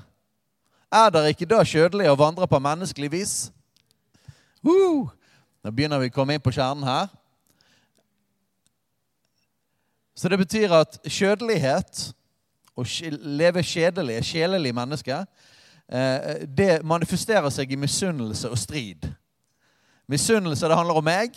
[0.91, 3.35] er dere ikke da kjødelige og vandrer på menneskelig vis?
[4.61, 5.09] Uh!
[5.61, 7.11] Nå begynner vi å komme inn på kjernen her.
[10.17, 12.11] Så det betyr at kjødelighet,
[12.77, 12.85] å
[13.21, 15.23] leve kjedelig, sjelelig menneske,
[15.91, 19.09] Eh, det manifesterer seg i misunnelse og strid.
[20.07, 21.35] Misunnelse, det handler om meg.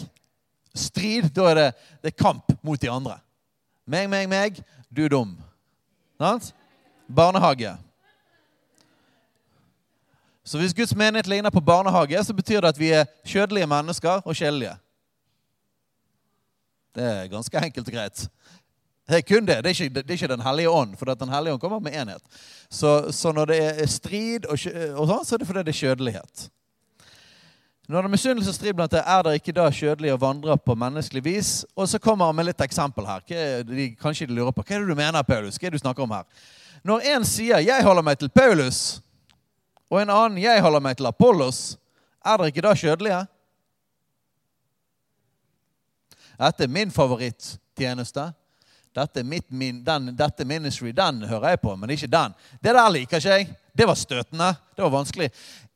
[0.75, 1.67] Strid, da er det,
[2.03, 3.19] det er kamp mot de andre.
[3.87, 4.61] Meg, meg, meg.
[4.95, 5.35] Du er dum.
[6.23, 6.53] Sant?
[7.11, 7.75] Barnehage.
[10.45, 14.21] Så hvis Guds menighet ligner på barnehage, så betyr det at vi er kjødelige mennesker
[14.25, 14.77] og sjelelige.
[16.95, 18.27] Det er ganske enkelt og greit.
[19.09, 19.57] Det er kun det.
[19.65, 21.95] Det er ikke, det er ikke Den hellige ånd, for Den hellige ånd kommer med
[21.95, 22.23] enhet.
[22.71, 24.59] Så, så når det er strid, og,
[24.97, 26.51] og sånn, så er det fordi det er kjødelighet.
[27.89, 30.57] Når det er misunnelse og strid blant det, er det ikke da kjødelig å vandre
[30.57, 31.51] på menneskelig vis?
[31.77, 33.25] Og så kommer han med litt eksempel her.
[33.69, 35.59] De, kanskje de lurer på hva er det du mener, Paulus?
[35.59, 36.25] Hva er det du snakker om her?
[36.85, 39.01] Når en sier 'jeg holder meg til Paulus',
[39.95, 41.77] og en annen 'jeg holder meg til Apollos',
[42.25, 43.27] er dere ikke da kjødelige?
[46.39, 48.33] Dette er min favorittjeneste.
[48.95, 52.35] Dette, mitt, min, den, dette ministry, den hører jeg på, men ikke den.
[52.63, 53.57] Det der liker ikke jeg.
[53.79, 54.55] Det var støtende.
[54.77, 55.31] Det var vanskelig.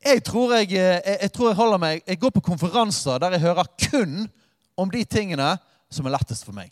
[0.05, 3.41] Jeg tror jeg, jeg, jeg tror jeg holder meg Jeg går på konferanser der jeg
[3.41, 4.29] hører kun
[4.77, 5.59] om de tingene
[5.91, 6.71] som er lettest for meg.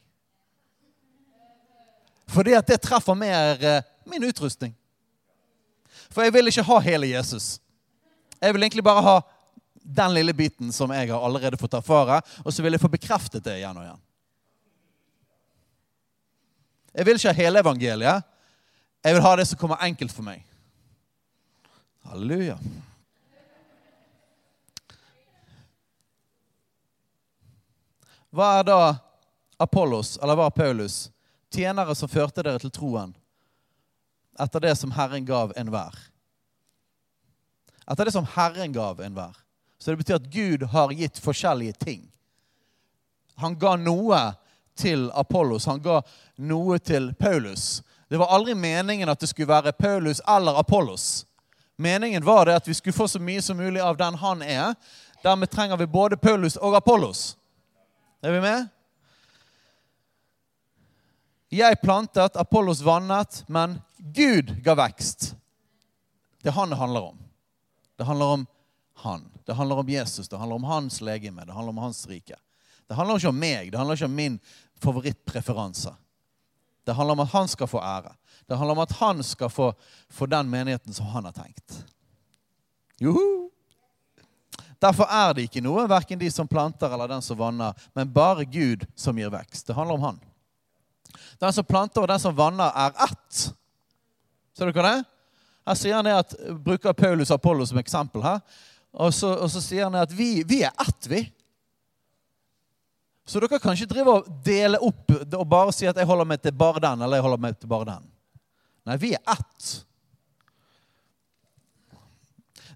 [2.28, 4.74] Fordi at det treffer mer eh, min utrustning.
[6.10, 7.56] For jeg vil ikke ha hele Jesus.
[8.40, 9.16] Jeg vil egentlig bare ha
[9.86, 13.44] den lille biten som jeg har allerede fått erfare, og så vil jeg få bekreftet
[13.46, 14.02] det igjen og igjen.
[16.96, 18.26] Jeg vil ikke ha hele evangeliet.
[19.04, 20.42] Jeg vil ha det som kommer enkelt for meg.
[22.06, 22.58] Halleluja.
[28.36, 28.80] hva er da
[29.56, 30.96] Apollos, eller hva er Paulus?
[31.52, 33.14] Tjenere som førte dere til troen
[34.38, 35.94] etter det som Herren gav enhver.
[37.86, 39.36] Etter det som Herren gav enhver.
[39.78, 42.06] Så det betyr at Gud har gitt forskjellige ting.
[43.36, 44.20] Han ga noe
[44.76, 46.00] til Apollos, han ga
[46.36, 47.82] noe til Paulus.
[48.08, 51.26] Det var aldri meningen at det skulle være Paulus eller Apollos.
[51.76, 54.74] Meningen var det at vi skulle få så mye som mulig av den han er.
[55.22, 57.36] Dermed trenger vi både Paulus og Apollos.
[58.22, 58.68] Er vi med?
[61.52, 63.78] Jeg plantet, Apollos vannet, men
[64.14, 65.34] Gud ga vekst.
[66.42, 67.18] Det er han det handler om.
[67.96, 68.46] Det handler om
[69.02, 69.24] han.
[69.44, 72.36] Det handler om Jesus, det handler om hans legeme, det handler om hans rike.
[72.86, 74.38] Det handler ikke om meg, det handler ikke om min
[74.82, 75.94] favorittpreferanse.
[76.86, 78.12] Det handler om at han skal få ære.
[78.46, 79.72] Det handler om at han skal få,
[80.08, 81.84] få den menigheten som han har tenkt.
[83.00, 83.50] Juhu!
[84.78, 88.44] Derfor er det ikke noe, verken de som planter eller den som vanner, men bare
[88.44, 89.66] Gud som gir vekst.
[89.66, 90.20] Det handler om han.
[91.40, 93.40] Den som planter og den som vanner, er ett.
[94.56, 95.04] Ser dere det?
[95.66, 96.32] Her sier han at,
[96.64, 98.40] bruker Paulus Apollo som eksempel her.
[98.96, 101.26] Og så, og så sier han at vi, vi er ett, vi.
[103.26, 106.40] Så dere kan ikke drive og dele opp og bare si at jeg holder meg
[106.40, 108.06] til bare den, eller jeg holder meg til bare den.
[108.86, 109.72] Nei, vi er ett.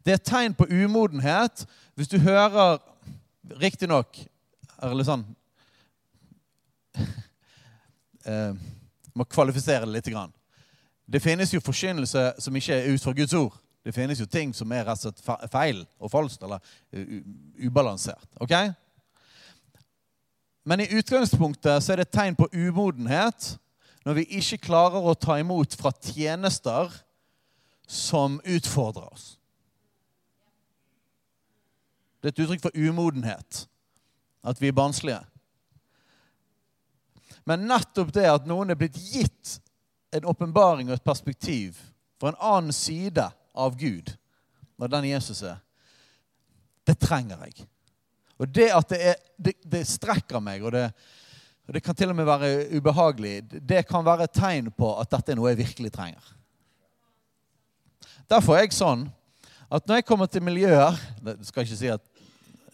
[0.03, 1.65] Det er et tegn på umodenhet
[1.95, 2.79] hvis du hører
[3.61, 4.17] Riktignok
[4.81, 5.25] Eller sånn
[8.25, 8.55] eh,
[9.13, 10.09] Må kvalifisere det litt.
[10.09, 10.33] Grann.
[11.13, 13.57] Det finnes jo forkynnelse som ikke er ut fra Guds ord.
[13.85, 16.61] Det finnes jo ting som er rett og slett feil og falskt eller
[17.59, 18.29] ubalansert.
[18.41, 18.55] ok?
[20.65, 23.57] Men i utgangspunktet så er det et tegn på umodenhet
[24.05, 26.93] når vi ikke klarer å ta imot fra tjenester
[27.89, 29.35] som utfordrer oss.
[32.21, 33.65] Det er et uttrykk for umodenhet.
[34.45, 35.21] At vi er barnslige.
[37.49, 39.59] Men nettopp det at noen er blitt gitt
[40.13, 41.79] en åpenbaring og et perspektiv
[42.21, 44.13] fra en annen side av Gud,
[44.81, 45.61] når den Jesus er,
[46.89, 47.67] det trenger jeg.
[48.41, 50.87] Og det at det, er, det, det strekker meg, og det,
[51.69, 53.35] og det, kan til og med være ubehagelig,
[53.69, 56.31] det kan være et tegn på at dette er noe jeg virkelig trenger.
[58.31, 59.09] Derfor er jeg sånn
[59.71, 62.03] at når jeg kommer til miljøer det skal ikke si at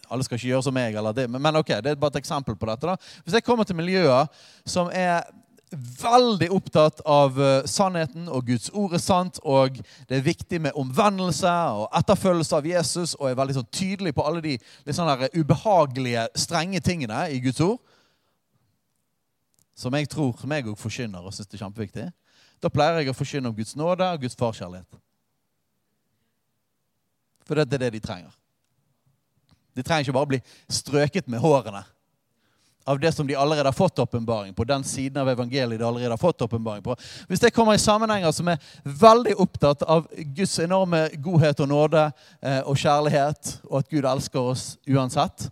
[0.07, 2.69] alle skal ikke gjøre som meg, det, men ok, det er bare et eksempel på
[2.69, 2.87] dette.
[2.87, 2.95] da.
[3.25, 4.29] Hvis jeg kommer til miljøer
[4.63, 5.27] som er
[5.75, 10.77] veldig opptatt av uh, sannheten, og Guds ord er sant, og det er viktig med
[10.79, 15.27] omvendelse og etterfølgelse av Jesus, og er veldig sånn tydelig på alle de litt sånn
[15.35, 17.81] ubehagelige, strenge tingene i Guds ord,
[19.77, 22.07] som jeg tror som jeg òg forkynner og syns er kjempeviktig,
[22.63, 25.03] da pleier jeg å forkynne om Guds nåde og Guds farskjærlighet.
[27.45, 28.31] For det er det de trenger.
[29.77, 30.41] De trenger ikke bare å bli
[30.73, 31.83] strøket med hårene
[32.87, 34.63] av det som de allerede har fått åpenbaring på.
[34.63, 36.95] den siden av evangeliet de allerede har fått åpenbaring på.
[37.27, 42.05] Hvis det kommer i sammenhenger som er veldig opptatt av Guds enorme godhet og nåde
[42.41, 45.49] eh, og kjærlighet, og at Gud elsker oss uansett,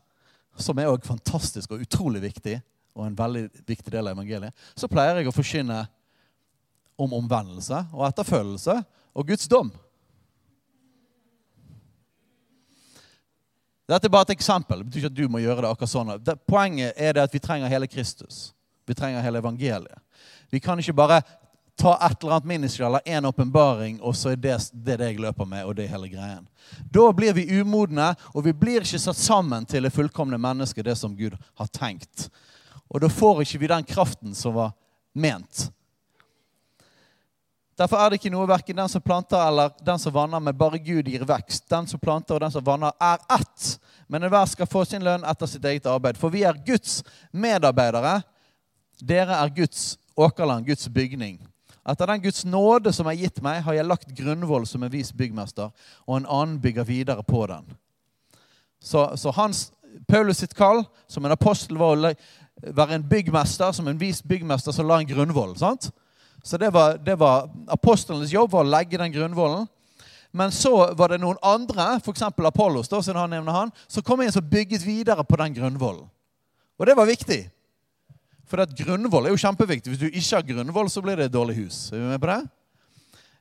[0.56, 2.62] som er også fantastisk og utrolig viktig,
[2.96, 5.82] og en veldig viktig del av evangeliet, så pleier jeg å forkynne
[6.96, 8.80] om omvendelse og etterfølgelse
[9.12, 9.74] og Guds dom.
[13.86, 14.82] Dette er bare et eksempel.
[14.82, 16.14] Det betyr ikke at du må gjøre det akkurat sånn.
[16.50, 18.50] Poenget er det at vi trenger hele Kristus.
[18.86, 20.02] Vi trenger hele evangeliet.
[20.50, 21.22] Vi kan ikke bare
[21.78, 25.20] ta et eller annet ministry eller én åpenbaring, og så er det, det det jeg
[25.20, 26.48] løper med, og det er hele greien.
[26.94, 30.96] Da blir vi umodne, og vi blir ikke satt sammen til det fullkomne mennesket, det
[30.98, 32.30] som Gud har tenkt.
[32.90, 34.72] Og da får ikke vi den kraften som var
[35.14, 35.68] ment.
[37.76, 40.80] Derfor er det ikke noe verken den som planter eller den som vanner, men bare
[40.80, 41.66] Gud gir vekst.
[41.72, 43.74] Den som planter og den som vanner, er ett.
[44.08, 46.16] Men enhver skal få sin lønn etter sitt eget arbeid.
[46.20, 47.02] For vi er Guds
[47.36, 48.22] medarbeidere.
[49.04, 51.42] Dere er Guds åkerland, Guds bygning.
[51.86, 55.12] Etter den Guds nåde som er gitt meg, har jeg lagt grunnvoll som en vis
[55.14, 55.70] byggmester,
[56.08, 57.68] og en annen bygger videre på den.
[58.82, 59.68] Så, så hans,
[60.08, 62.16] Paulus sitt kall som en apostel var å
[62.56, 65.54] være en byggmester, som en vis byggmester som la en grunnvoll.
[65.60, 65.92] sant?
[66.46, 69.66] Så det var, det var apostlenes jobb var å legge den grunnvollen.
[70.36, 72.22] Men så var det noen andre, f.eks.
[72.22, 76.06] Apollos, da, som han nevner han, som kom inn og bygget videre på den grunnvollen.
[76.76, 77.40] Og det var viktig.
[78.46, 79.94] For at grunnvoll er jo kjempeviktig.
[79.94, 81.80] Hvis du ikke har grunnvoll, så blir det et dårlig hus.
[81.90, 82.42] Er vi med på det?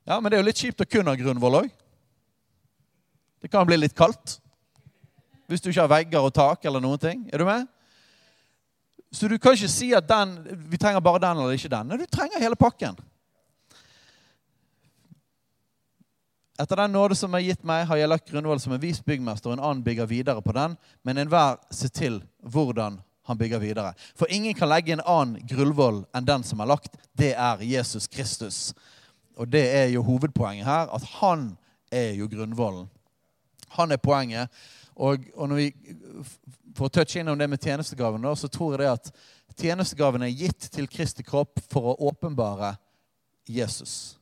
[0.07, 1.68] Ja, Men det er jo litt kjipt å kun ha grunnvoll òg.
[3.44, 4.38] Det kan bli litt kaldt.
[5.50, 7.26] Hvis du ikke har vegger og tak eller noen ting.
[7.28, 7.68] Er du med?
[9.14, 10.38] Så du kan ikke si at den,
[10.70, 11.86] vi trenger bare den eller ikke den.
[11.86, 12.96] Nei, du trenger hele pakken.
[16.58, 19.50] Etter den nåde som er gitt meg, har jeg lagt grunnvoll som en vis byggmester,
[19.50, 20.76] og en annen bygger videre på den.
[21.06, 23.94] Men enhver ser til hvordan han bygger videre.
[24.18, 26.98] For ingen kan legge en annen grunnvoll enn den som er lagt.
[27.16, 28.74] Det er Jesus Kristus.
[29.38, 31.52] Og det er jo hovedpoenget her, at han
[31.90, 32.90] er jo grunnvollen.
[33.78, 34.50] Han er poenget.
[34.95, 35.97] Og, og når vi
[36.76, 39.11] får touche innom det med tjenestegaven, så tror jeg det at
[39.59, 42.74] tjenestegaven er gitt til Kristi kropp for å åpenbare
[43.51, 44.16] Jesus.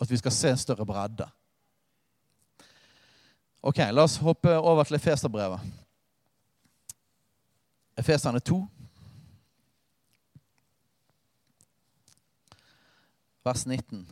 [0.00, 1.28] At vi skal se en større bredde.
[3.60, 5.60] Ok, La oss hoppe over til Efeserbrevet.
[8.00, 8.60] Efeserne 2.
[13.44, 14.06] Vers 19.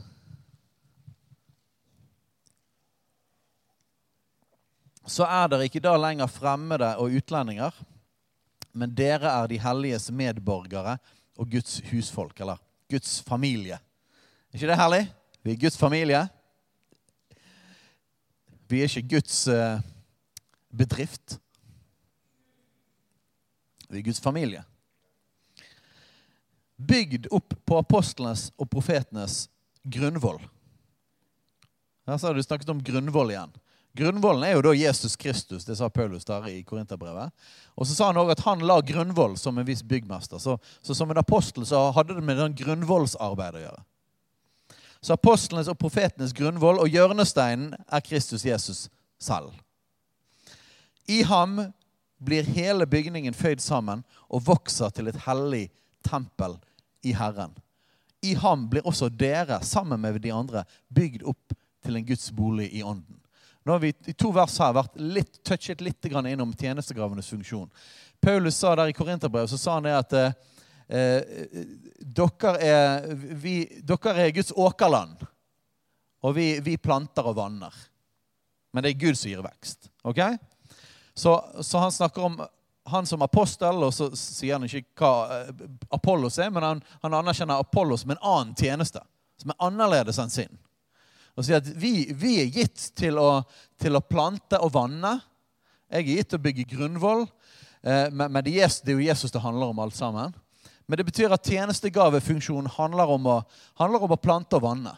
[5.09, 7.73] Så er dere ikke da lenger fremmede og utlendinger,
[8.77, 10.99] men dere er de helliges medborgere
[11.39, 13.79] og Guds husfolk, eller Guds familie.
[14.51, 15.05] Er ikke det herlig?
[15.43, 16.23] Vi er Guds familie.
[18.69, 19.81] Vi er ikke Guds eh,
[20.77, 21.39] bedrift.
[23.89, 24.65] Vi er Guds familie.
[26.77, 29.47] Bygd opp på apostlenes og profetenes
[29.89, 30.43] grunnvoll.
[32.09, 33.57] Her har du snakket om grunnvoll igjen.
[33.99, 37.33] Grunnvollen er jo da Jesus Kristus, det sa Paulus der i Korinterbrevet.
[37.75, 40.39] Og så sa han òg at han la grunnvoll som en viss byggmester.
[40.39, 43.83] Så, så, som en apostel så hadde det med den grunnvollsarbeidet å gjøre.
[45.03, 48.87] Så apostlenes og profetenes grunnvoll og hjørnesteinen er Kristus Jesus
[49.19, 49.51] selv.
[51.11, 51.61] I ham
[52.19, 55.69] blir hele bygningen føyd sammen og vokser til et hellig
[56.07, 56.59] tempel
[57.03, 57.55] i Herren.
[58.23, 61.55] I ham blir også dere, sammen med de andre, bygd opp
[61.87, 63.18] til en Guds bolig i ånden.
[63.65, 67.71] Nå har vi i to vers her vært litt, touchet litt innom tjenestegravenes funksjon.
[68.21, 70.33] Paulus sa der i Korinterbrevet så sa han det at eh,
[70.89, 71.65] eh,
[72.01, 75.27] dere, er, vi, dere, er, Guds åkerland,
[76.23, 77.75] og vi, vi, planter og vanner.
[78.73, 79.91] Men det er Gud som gir vekst.
[80.03, 80.23] ok?
[81.15, 82.41] Så, så, han snakker om
[82.89, 85.53] han som apostel, og så sier han ikke hva eh,
[85.95, 89.03] Apollos er, men han, han anerkjenner Apollos som en annen tjeneste,
[89.39, 90.59] som er annerledes enn sin.
[91.39, 93.45] Og sier at vi, vi er gitt til å,
[93.79, 95.15] til å, plante og vanne.
[95.87, 97.23] Jeg er gitt til å bygge grunnvoll.
[97.87, 100.35] Eh, men, det, er, det er jo Jesus det handler om, alt sammen.
[100.91, 103.37] Men det betyr at tjenestegavefunksjonen handler om å,
[103.79, 104.97] handler om å plante og vanne.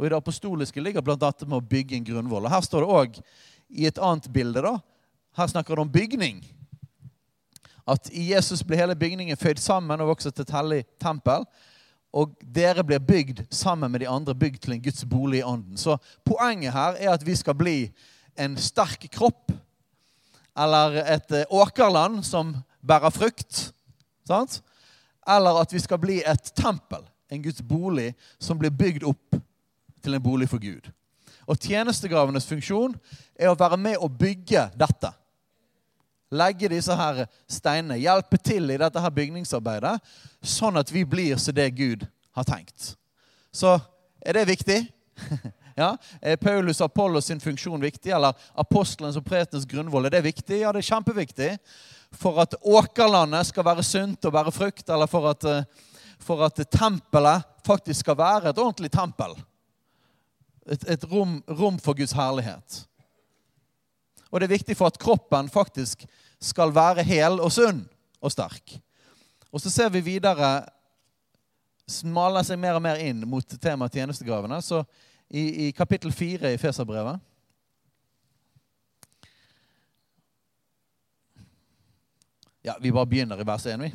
[0.00, 1.18] Og I det apostoliske ligger bl.a.
[1.44, 2.48] med å bygge en grunnvoll.
[2.48, 3.20] Og Her står det òg
[3.68, 4.76] i et annet bilde da,
[5.36, 6.38] her snakker det om bygning.
[7.86, 11.44] At i Jesus ble hele bygningen føyd sammen og vokste til et hellig tempel.
[12.16, 15.76] Og dere blir bygd sammen med de andre, bygd til en Guds bolig i ånden.
[15.76, 17.76] Så poenget her er at vi skal bli
[18.40, 19.52] en sterk kropp.
[20.56, 23.66] Eller et eh, åkerland som bærer frukt.
[24.24, 24.62] Sant?
[25.28, 29.36] Eller at vi skal bli et tempel, en Guds bolig, som blir bygd opp
[30.02, 30.88] til en bolig for Gud.
[31.46, 32.96] Og tjenestegravenes funksjon
[33.38, 35.12] er å være med å bygge dette
[36.36, 39.96] legge disse her steinene, hjelpe til i dette her bygningsarbeidet,
[40.44, 42.06] sånn at vi blir så det Gud
[42.36, 42.94] har tenkt.
[43.52, 43.78] Så
[44.20, 44.78] er det viktig?
[45.80, 45.94] ja?
[46.20, 48.12] Er Paulus og Apollos sin funksjon viktig?
[48.12, 50.08] Eller apostelens og pretenes grunnvoll?
[50.08, 50.60] Er det viktig?
[50.62, 51.50] Ja, det er kjempeviktig.
[52.16, 55.64] For at åkerlandet skal være sunt og bære frukt, eller for at, eh,
[56.22, 59.36] for at tempelet faktisk skal være et ordentlig tempel.
[60.66, 62.84] Et, et rom, rom for Guds herlighet.
[64.30, 66.04] Og det er viktig for at kroppen faktisk
[66.42, 67.84] skal være hel og sunn
[68.20, 68.76] og sterk.
[69.52, 70.66] Og så ser vi videre
[71.86, 74.58] smaler seg mer og mer inn mot temaet tjenestegavene.
[74.62, 74.82] Så
[75.30, 77.22] i, i kapittel fire i Feserbrevet
[82.66, 83.92] Ja, vi bare begynner i vers 1, vi.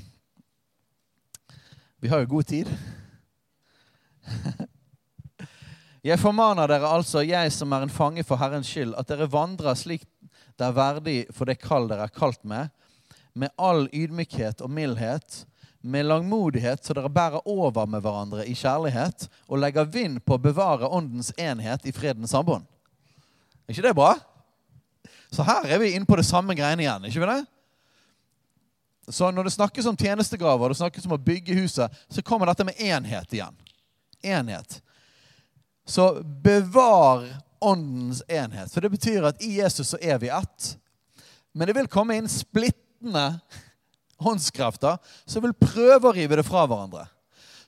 [1.99, 2.69] Vi har jo god tid.
[6.07, 9.75] Jeg formaner dere altså, jeg som er en fange for Herrens skyld, at dere vandrer
[9.77, 10.07] slik
[10.68, 12.72] er verdig for det kall dere er kalt med,
[13.34, 15.45] med all ydmykhet og mildhet,
[15.82, 20.41] med langmodighet, så dere bærer over med hverandre i kjærlighet og legger vind på å
[20.41, 22.68] bevare åndens enhet i fredens sambånd.
[23.66, 24.12] Er ikke det bra?
[25.32, 27.07] Så her er vi inne på det samme greiene igjen.
[27.07, 27.41] ikke vi det?
[29.09, 32.51] Så når det snakkes om tjenestegaver og det snakkes om å bygge huset, så kommer
[32.51, 33.55] dette med enhet igjen.
[34.22, 34.82] Enhet.
[35.88, 37.26] Så bevar
[37.62, 38.72] åndens enhet.
[38.74, 40.76] For det betyr at i Jesus så er vi ett.
[41.53, 43.39] Men det vil komme inn splittende
[44.22, 47.05] håndskrefter som vil prøve å rive det fra hverandre.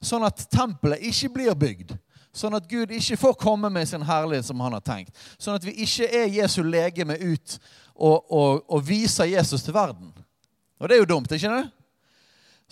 [0.03, 1.93] Sånn at tempelet ikke blir bygd.
[2.33, 5.13] Sånn at Gud ikke får komme med sin herlighet som han har tenkt.
[5.37, 7.59] Sånn at vi ikke er Jesu legeme ut
[7.93, 10.09] og, og, og viser Jesus til verden.
[10.81, 11.67] Og det er jo dumt, ikke det?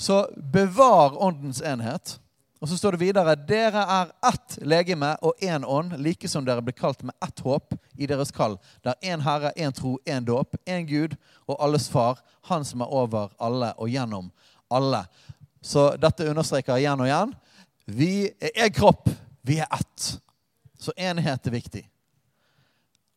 [0.02, 2.18] Så bevar åndens enhet.
[2.62, 6.62] Og så står det videre Dere er ett legeme og én ånd, like som dere
[6.62, 8.59] ble kalt med ett håp i deres kall.
[8.86, 11.18] Det er én Herre, én tro, én dåp, én Gud
[11.49, 14.30] og alles Far, Han som er over alle og gjennom
[14.70, 15.05] alle.
[15.62, 17.34] Så dette understreker igjen og igjen.
[17.86, 19.09] Vi er kropp.
[19.41, 20.22] Vi er ett.
[20.80, 21.84] Så enhet er viktig.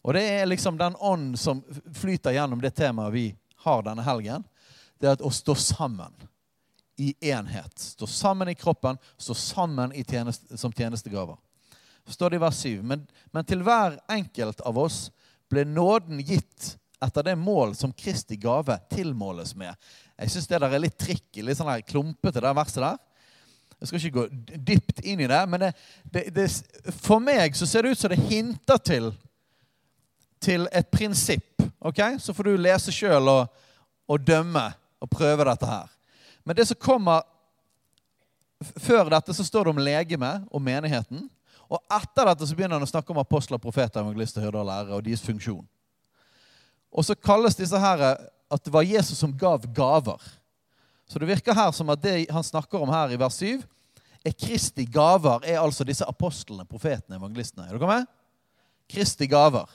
[0.05, 3.26] Og det er liksom den ånd som flyter gjennom det temaet vi
[3.64, 4.45] har denne helgen.
[5.01, 6.12] Det er å stå sammen
[6.97, 7.78] i enhet.
[7.78, 11.36] Stå sammen i kroppen, stå sammen tjeneste, som tjenestegaver.
[12.07, 12.82] Står det i vers 7.
[12.82, 15.09] Men, men til hver enkelt av oss
[15.51, 16.74] ble nåden gitt
[17.05, 19.74] etter det mål som Kristi gave tilmåles med.
[20.16, 23.01] Jeg syns det der er litt tricky, litt sånn der klumpete, det verset der.
[23.80, 25.72] Jeg skal ikke gå dypt inn i det, men det,
[26.05, 26.47] det, det,
[27.05, 29.11] for meg så ser det ut som det hinter til,
[30.40, 31.61] til et prinsipp.
[31.80, 32.16] ok?
[32.22, 33.51] Så får du lese sjøl og,
[34.09, 34.64] og dømme
[35.05, 35.90] og prøve dette her.
[36.45, 37.24] Men det som kommer
[38.80, 41.26] før dette, så står det om legeme og menigheten.
[41.68, 44.99] Og etter dette så begynner han å snakke om apostler, profeter, evangelister, hyrder og lærere
[44.99, 45.64] og deres funksjon.
[46.95, 50.20] Og så kalles disse her at det var Jesus som gav gaver.
[51.09, 53.64] Så det virker her som at det han snakker om her i vers 7,
[54.24, 57.66] er Kristi gaver, er altså disse apostlene, profetene, evangelistene.
[57.68, 58.07] Er dere med?
[58.88, 59.68] Kristi gaver.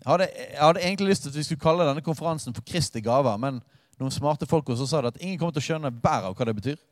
[0.00, 3.02] Jeg hadde, jeg hadde egentlig lyst til at vi skulle kalle denne konferansen for Kristi
[3.04, 3.60] gaver, men
[4.00, 6.36] noen smarte folk og så sa det at ingen kommer til å skjønne bæret av
[6.36, 6.82] hva det betyr.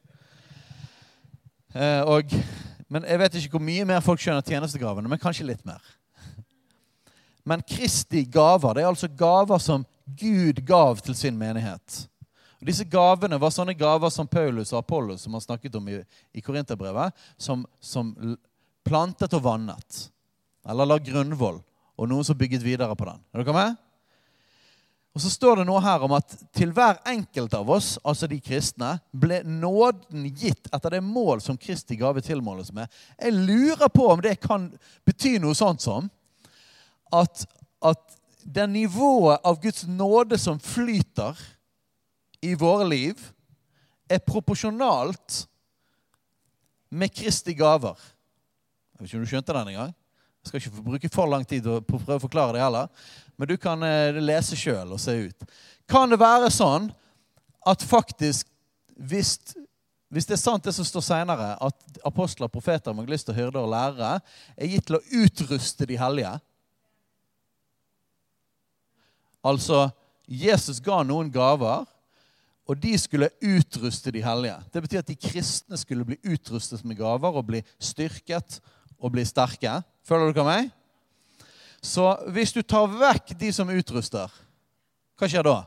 [1.74, 2.32] Eh, og,
[2.88, 5.82] men Jeg vet ikke hvor mye mer folk skjønner tjenestegavene, men kanskje litt mer.
[7.44, 12.05] Men Kristi gaver det er altså gaver som Gud gav til sin menighet.
[12.61, 15.98] Og Disse gavene var sånne gaver som Paulus og Apollos som han snakket om i,
[16.32, 18.14] i Korinterbrevet, som, som
[18.86, 20.07] plantet og vannet.
[20.64, 21.61] Eller la grunnvoll.
[22.00, 23.20] Og noen som bygget videre på den.
[23.34, 23.84] Er dere med?
[25.15, 28.41] Og så står det noe her om at til hver enkelt av oss, altså de
[28.43, 32.91] kristne, ble nåden gitt etter det mål som Kristi gave tilmåles med.
[33.21, 34.67] Jeg lurer på om det kan
[35.07, 36.11] bety noe sånt som
[37.15, 37.45] at,
[37.79, 41.39] at det nivået av Guds nåde som flyter
[42.43, 43.21] i våre liv,
[44.11, 45.45] er proporsjonalt
[46.91, 47.97] med Kristi gaver.
[48.95, 49.95] Jeg vet ikke om du skjønte den engang.
[50.45, 52.90] Jeg skal ikke bruke for lang tid på å prøve å forklare det heller
[53.36, 55.47] men du kan eh, lese sjøl og se ut.
[55.90, 56.88] Kan det være sånn
[57.66, 58.49] at faktisk,
[58.95, 59.36] hvis,
[60.12, 64.18] hvis det er sant det som står seinere, at apostler, profeter, evangelister, hyrder og lærere
[64.55, 66.36] er gitt til å utruste de hellige
[69.45, 69.90] Altså,
[70.24, 71.82] Jesus ga noen gaver,
[72.64, 74.55] og de skulle utruste de hellige.
[74.72, 78.57] Det betyr at de kristne skulle bli utrustet med gaver og bli styrket
[78.97, 79.82] og bli sterke.
[80.05, 80.72] Føler dere meg?
[81.84, 84.32] Så hvis du tar vekk de som utruster,
[85.20, 85.59] hva skjer da?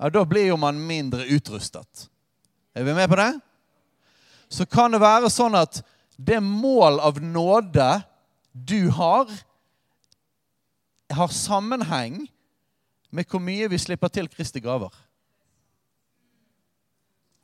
[0.00, 2.08] Ja, Da blir jo man mindre utrustet.
[2.74, 3.32] Er vi med på det?
[4.48, 5.82] Så kan det være sånn at
[6.16, 7.88] det mål av nåde
[8.52, 9.28] du har,
[11.10, 12.24] har sammenheng
[13.10, 14.90] med hvor mye vi slipper til Kristi gaver.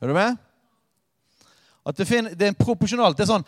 [0.01, 0.37] Er du med?
[1.87, 3.15] At det, finner, det er proporsjonalt.
[3.15, 3.45] Det er sånn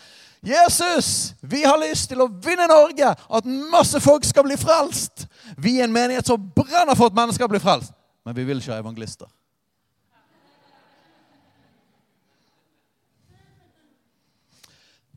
[0.48, 3.10] Jesus, vi har lyst til å vinne Norge!
[3.12, 5.26] At masse folk skal bli frelst!
[5.60, 7.92] Vi er en menighet som brenner for at mennesker skal bli frelst.
[8.24, 9.28] Men vi vil ikke ha evangelister.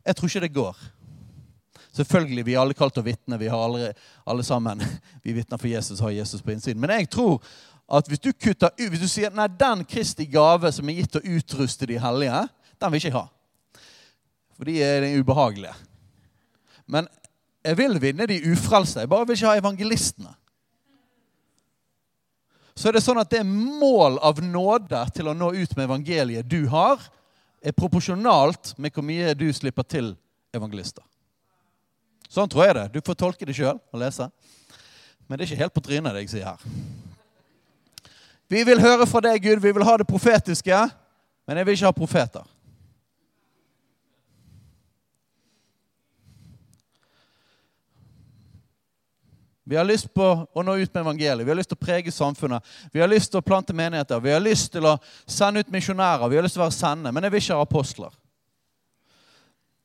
[0.03, 0.79] Jeg tror ikke det går.
[1.93, 3.39] Selvfølgelig, Vi er alle kalt til å vitne.
[3.39, 3.93] Vi har alle,
[4.25, 4.81] alle sammen
[5.23, 6.81] vi vitner for Jesus, har Jesus på innsiden.
[6.81, 7.39] Men jeg tror
[7.87, 11.13] at hvis du kutter ut, hvis du sier nei, den Kristi gave som er gitt
[11.13, 12.41] til å utruste de hellige,
[12.83, 13.25] den vil ikke jeg ha.
[14.53, 15.73] For de er ubehagelige.
[16.85, 17.07] Men
[17.63, 18.99] jeg vil vinne de ufrelste.
[19.03, 20.33] Jeg bare vil ikke ha evangelistene.
[22.75, 26.47] Så er det sånn at det mål av nåde til å nå ut med evangeliet
[26.49, 27.01] du har,
[27.63, 30.09] er proporsjonalt med hvor mye du slipper til
[30.53, 31.05] evangelister.
[32.33, 32.87] Sånn tror jeg det.
[32.95, 34.27] Du får tolke det sjøl og lese.
[35.29, 36.65] Men det er ikke helt på trynet, det jeg sier her.
[38.51, 39.61] Vi vil høre fra deg, Gud.
[39.63, 40.79] Vi vil ha det profetiske,
[41.47, 42.49] men jeg vil ikke ha profeter.
[49.63, 51.45] Vi har lyst på å nå ut med evangeliet.
[51.45, 52.65] Vi har lyst til å prege samfunnet.
[52.91, 54.19] Vi har lyst til å plante menigheter.
[54.19, 56.27] Vi har lyst til å sende ut misjonærer.
[56.27, 58.17] Vi har lyst til å være sende, men jeg vil ikke ha apostler.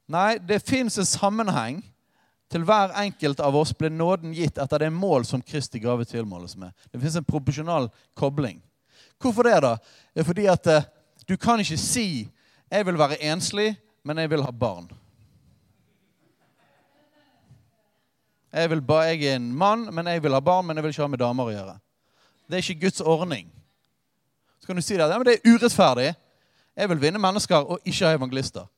[0.08, 1.78] Nei, det fins en sammenheng.
[2.48, 6.56] Til hver enkelt av oss ble nåden gitt etter det mål som Kristi gave tilmåles
[6.56, 6.72] med.
[6.88, 8.62] Det fins en proporsjonal kobling.
[9.20, 9.74] Hvorfor det, da?
[10.14, 10.86] Det er fordi at eh,
[11.28, 12.28] du kan ikke si
[12.70, 14.88] 'jeg vil være enslig, men jeg vil ha barn'.
[18.52, 21.04] Jeg, ba, jeg er en mann, men jeg vil ha barn, men jeg vil ikke
[21.04, 21.74] ha med damer å gjøre.
[22.48, 23.50] Det er ikke Guds ordning.
[24.60, 26.14] Så kan du si det, ja, men det er urettferdig.
[26.78, 28.68] Jeg vil vinne mennesker og ikke ha evangelister.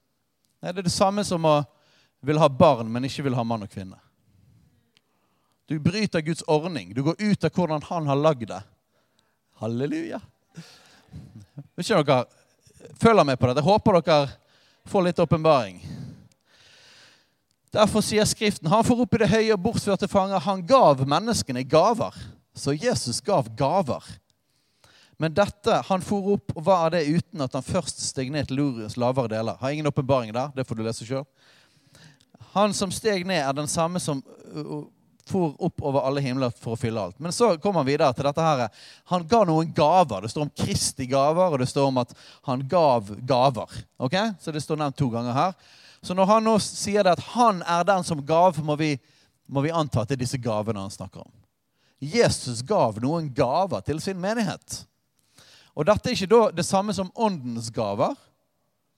[0.60, 1.60] Nei, Det er det samme som å
[2.20, 3.96] vil ha barn, men ikke vil ha mann og kvinne.
[5.70, 6.90] Du bryter Guds ordning.
[6.94, 8.60] Du går ut av hvordan han har lagd det.
[9.62, 10.18] Halleluja.
[11.76, 12.24] Vet ikke dere
[13.00, 13.62] følger med på dette?
[13.62, 14.32] Jeg håper dere
[14.90, 15.78] får litt åpenbaring.
[17.70, 20.42] Derfor sier Skriften han får opp i det høye og bortførte fanger.
[20.42, 22.16] Han gav menneskene gaver.
[22.56, 24.04] Så Jesus gav gaver.
[25.20, 28.48] Men dette, han for opp, og hva er det uten at han først steg ned
[28.48, 29.58] til Lurius lavere deler?
[29.60, 30.48] Har ingen åpenbaring der.
[30.56, 31.26] Det får du lese sjøl.
[32.54, 34.22] Han som steg ned, er den samme som
[35.30, 37.18] for opp over alle himler for å fylle alt.
[37.22, 38.64] Men så kommer han videre til dette her.
[39.12, 40.24] Han ga noen gaver.
[40.24, 42.16] Det står om Kristi gaver, og det står om at
[42.48, 43.76] han gav gaver.
[44.00, 44.16] Ok?
[44.40, 45.54] Så det står nevnt to ganger her.
[46.03, 48.94] Så når han nå sier det at han er den som gav, må vi,
[49.46, 51.32] må vi anta at det er disse gavene han snakker om.
[52.01, 54.84] Jesus gav noen gaver til sin menighet.
[55.76, 58.16] Og dette er ikke da det samme som åndens gaver,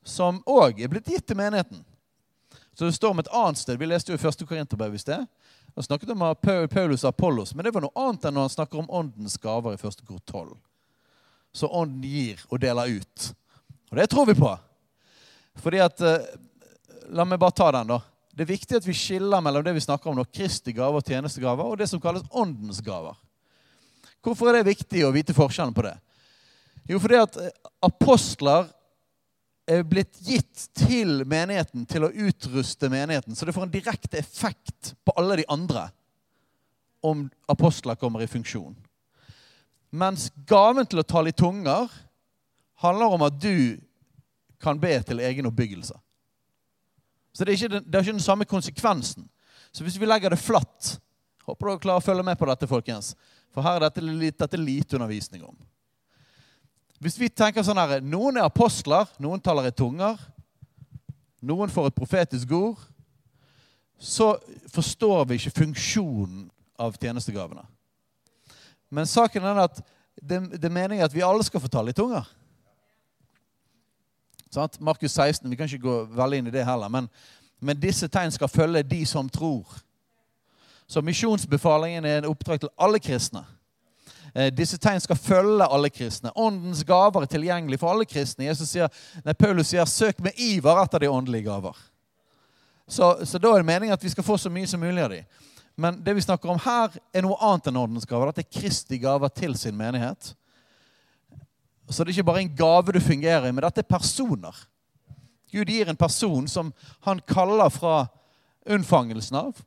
[0.07, 1.83] som òg er blitt gitt til menigheten.
[2.75, 3.79] Så det står om et annet sted.
[3.79, 4.47] Vi leste jo i 1.
[4.49, 5.27] Korinterbrev i sted.
[5.75, 6.25] Da snakket om
[6.71, 9.77] Paulus og Apollos, men det var noe annet enn når han snakker om åndens gaver
[9.77, 10.05] i 1.
[10.09, 10.55] kor 12.
[11.53, 13.29] Så ånden gir og deler ut.
[13.91, 14.53] Og det tror vi på.
[15.61, 16.25] Fordi at eh,
[17.11, 17.99] La meg bare ta den, da.
[18.33, 21.09] Det er viktig at vi skiller mellom det vi snakker om nå, Kristi gaver og
[21.09, 23.19] tjenestegaver, og det som kalles åndens gaver.
[24.23, 25.97] Hvorfor er det viktig å vite forskjellen på det?
[26.89, 27.51] Jo, fordi at eh,
[27.85, 28.71] apostler
[29.71, 33.37] er blitt gitt til menigheten til å utruste menigheten.
[33.37, 35.89] Så det får en direkte effekt på alle de andre
[37.03, 38.75] om apostler kommer i funksjon.
[39.93, 41.91] Mens gaven til å tale i tunger
[42.83, 43.79] handler om at du
[44.63, 45.95] kan be til egen oppbyggelse.
[47.33, 49.29] Så det er, den, det er, ikke den, samme konsekvensen.
[49.73, 50.99] Så hvis vi legger det flatt
[51.43, 53.17] Håper dere klarer å følge med på dette, folkens.
[53.51, 55.57] For her er dette, dette lite undervisning om.
[57.03, 60.21] Hvis vi tenker sånn her Noen er apostler, noen taler i tunger.
[61.43, 62.85] Noen får et profetisk ord.
[63.99, 64.37] Så
[64.71, 66.47] forstår vi ikke funksjonen
[66.79, 67.65] av tjenestegavene.
[68.95, 69.83] Men saken er at
[70.23, 72.27] det, det er meningen at vi alle skal få tale i tunger.
[74.53, 74.81] Sant?
[74.81, 75.51] Markus 16.
[75.51, 76.89] Vi kan ikke gå veldig inn i det heller.
[76.93, 77.09] Men,
[77.61, 79.79] men disse tegn skal følge de som tror.
[80.87, 83.47] Så misjonsbefalingen er en oppdrag til alle kristne.
[84.35, 86.35] Eh, disse tegn skal følge alle kristne.
[86.37, 88.53] Åndens gaver er tilgjengelig for alle kristne.
[88.57, 88.93] Sier,
[89.25, 91.81] nei, Paulus sier 'søk med iver etter de åndelige gaver'.
[92.89, 95.11] Så, så, da er det meningen at vi skal få så mye som mulig av
[95.11, 95.25] dem.
[95.77, 98.27] Men det vi snakker om her, er noe annet enn åndens gaver.
[98.27, 100.35] Dette er Kristi gaver til sin menighet.
[101.91, 104.57] Så det er ikke bare en gave du fungerer i, men dette er personer.
[105.53, 106.71] Gud gir en person som
[107.05, 108.07] han kaller fra
[108.71, 109.59] unnfangelsen av,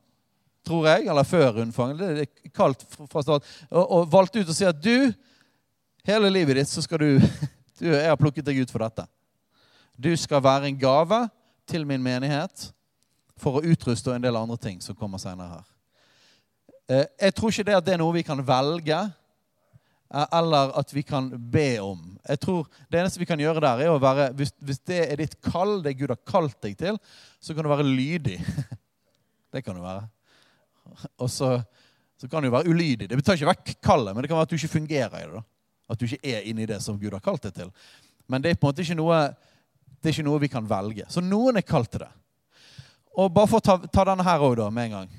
[0.65, 2.15] tror jeg, eller før unnfangelsen.
[2.17, 3.51] Det er kalt fra start.
[3.69, 5.11] Og, og valgte ut å si at du,
[6.07, 7.11] hele livet ditt, så skal du,
[7.79, 9.05] du Jeg har plukket deg ut for dette.
[9.95, 11.21] Du skal være en gave
[11.69, 12.69] til min menighet
[13.39, 15.69] for å utruste og en del andre ting som kommer senere her.
[16.89, 18.99] Eh, jeg tror ikke det det er noe vi kan velge
[20.09, 22.17] eller at vi kan be om.
[22.27, 25.17] Jeg tror Det eneste vi kan gjøre der, er å være Hvis, hvis det er
[25.17, 26.99] ditt kall, det Gud har kalt deg til,
[27.41, 28.39] så kan du være lydig.
[29.55, 30.03] Det kan du være.
[31.23, 31.61] Og så,
[32.19, 33.07] så kan du være ulydig.
[33.07, 35.31] Det betyr ikke vekk kallet, men det kan være at du ikke fungerer i det.
[35.31, 35.43] da.
[35.87, 37.69] At du ikke er inne i det som Gud har kalt deg til.
[38.27, 39.21] Men det er på en måte ikke noe,
[40.01, 41.07] det er ikke noe vi kan velge.
[41.07, 42.11] Så noen er kalt til det.
[43.15, 45.15] Og bare for å ta, ta denne her òg, med en gang.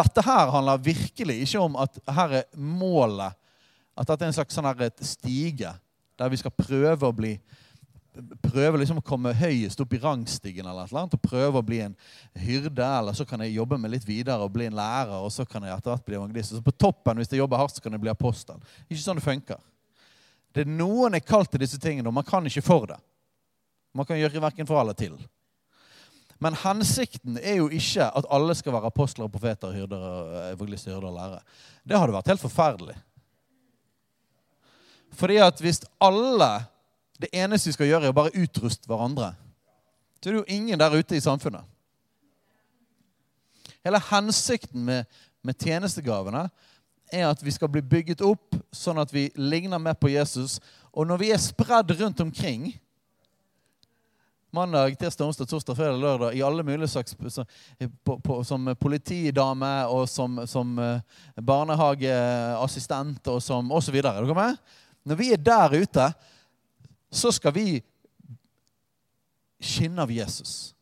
[0.00, 3.36] Dette her handler virkelig ikke om at her er målet
[3.96, 4.68] at dette er en slags sånn
[5.04, 5.74] stige
[6.18, 7.36] der vi skal prøve å bli
[8.44, 11.94] prøve liksom å komme høyest opp i rangstigen eller annet, og prøve å bli en
[12.36, 15.46] hyrde, eller så kan jeg jobbe meg litt videre og bli en lærer, og så
[15.48, 16.52] kan jeg etter hvert bli evangelist.
[16.52, 18.60] Og så på toppen, hvis jeg jobber hardt, så kan jeg bli apostel.
[18.88, 19.62] Ikke sånn det funker.
[20.52, 22.98] Det er Noen er kalt til disse tingene, og man kan ikke for det.
[23.96, 25.16] Man kan gjøre verken for eller til.
[26.42, 30.04] Men hensikten er jo ikke at alle skal være apostler, profeter, hyrder,
[30.50, 31.42] evangelister, hyrder og lærere.
[31.86, 32.96] Det hadde vært helt forferdelig.
[35.12, 36.64] Fordi at hvis alle
[37.22, 39.28] Det eneste vi skal gjøre, er å bare utruste hverandre,
[40.18, 41.62] så er det jo ingen der ute i samfunnet.
[43.84, 45.04] Hele hensikten med,
[45.46, 46.48] med tjenestegavene
[47.12, 50.58] er at vi skal bli bygget opp sånn at vi ligner mer på Jesus.
[50.90, 52.72] Og når vi er spredd rundt omkring
[54.52, 60.08] mandag, tirsdag, onsdag, torsdag, fredag, lørdag i alle mulige slags på, på, Som politidame og
[60.08, 61.00] som, som eh,
[61.40, 63.96] barnehageassistent og som osv.
[63.96, 64.60] Er dere med?
[65.04, 66.12] Når vi er der ute,
[67.12, 67.66] så skal vi
[69.62, 70.72] skinne av Jesus.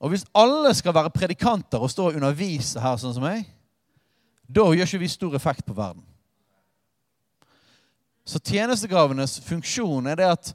[0.00, 3.46] Og hvis alle skal være predikanter og stå og undervise her, sånn som meg,
[4.44, 6.04] da gjør ikke vi stor effekt på verden.
[8.24, 10.54] Så tjenestegavenes funksjon er det at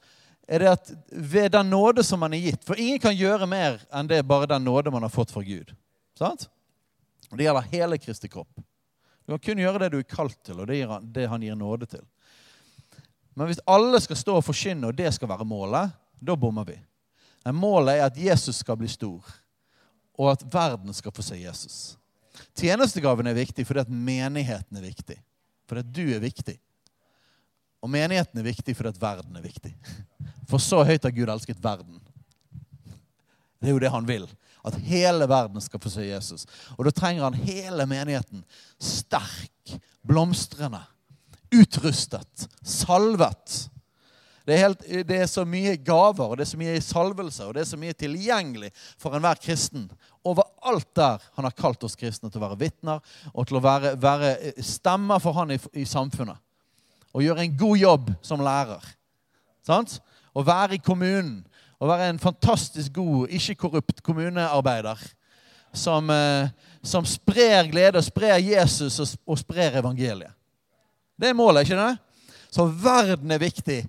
[0.49, 3.75] er det at ved den nåde som man er gitt For ingen kan gjøre mer
[3.93, 5.75] enn det bare den nåde man har fått fra Gud.
[6.17, 6.47] Sant?
[7.29, 8.49] Det gjelder hele Kristi kropp.
[9.29, 11.53] Du kan kun gjøre det du er kalt til, og det, han, det han gir
[11.53, 12.01] nåde til.
[13.37, 16.79] Men hvis alle skal stå og forkynne, og det skal være målet, da bommer vi.
[17.45, 19.21] Men målet er at Jesus skal bli stor,
[20.17, 21.77] og at verden skal få se Jesus.
[22.57, 25.19] Tjenestegaven er viktig fordi at menigheten er viktig.
[25.69, 26.57] Fordi at du er viktig.
[27.85, 29.75] Og menigheten er viktig fordi at verden er viktig.
[30.49, 32.01] For så høyt har Gud elsket verden.
[33.61, 34.25] Det er jo det han vil.
[34.65, 36.45] At hele verden skal få se Jesus.
[36.77, 38.43] Og da trenger han hele menigheten
[38.81, 39.75] sterk,
[40.07, 40.81] blomstrende,
[41.55, 43.69] utrustet, salvet.
[44.45, 47.53] Det er, helt, det er, så mye gaver, og det er så mye salvelse, og
[47.53, 49.85] det er så mye tilgjengelig for enhver kristen.
[50.25, 53.03] Overalt der han har kalt oss kristne til å være vitner
[53.33, 56.41] og til å være, være stemmer for han i, i samfunnet
[57.13, 58.83] og gjøre en god jobb som lærer.
[59.65, 59.97] Sant?
[60.33, 61.41] Å være i kommunen
[61.79, 64.99] og være en fantastisk god, ikke korrupt kommunearbeider.
[65.73, 66.49] Som, eh,
[66.83, 70.33] som sprer glede, og sprer Jesus og sprer evangeliet.
[71.19, 71.97] Det er målet, ikke det?
[72.49, 73.83] Så verden er viktig.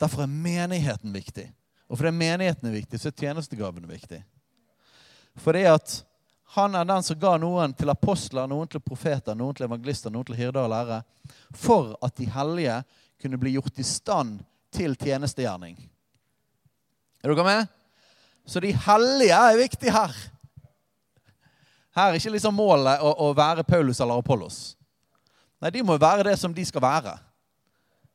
[0.00, 1.52] Derfor er menigheten viktig.
[1.88, 4.22] Og fordi menigheten er viktig, så er tjenestegaven viktig.
[5.36, 6.04] Fordi at
[6.54, 10.26] han er den som ga noen til apostler, noen til profeter, noen til evangelister, noen
[10.26, 11.02] til hyrder og lærere,
[11.54, 12.80] for at de hellige
[13.22, 14.40] kunne bli gjort i stand
[14.74, 15.76] til tjenestegjerning.
[17.20, 17.66] Er dere med?
[18.46, 20.14] Så de hellige er viktige her.
[21.94, 24.60] Her er ikke liksom målet å, å være Paulus eller Apollos.
[25.60, 27.16] Nei, de må være det som de skal være.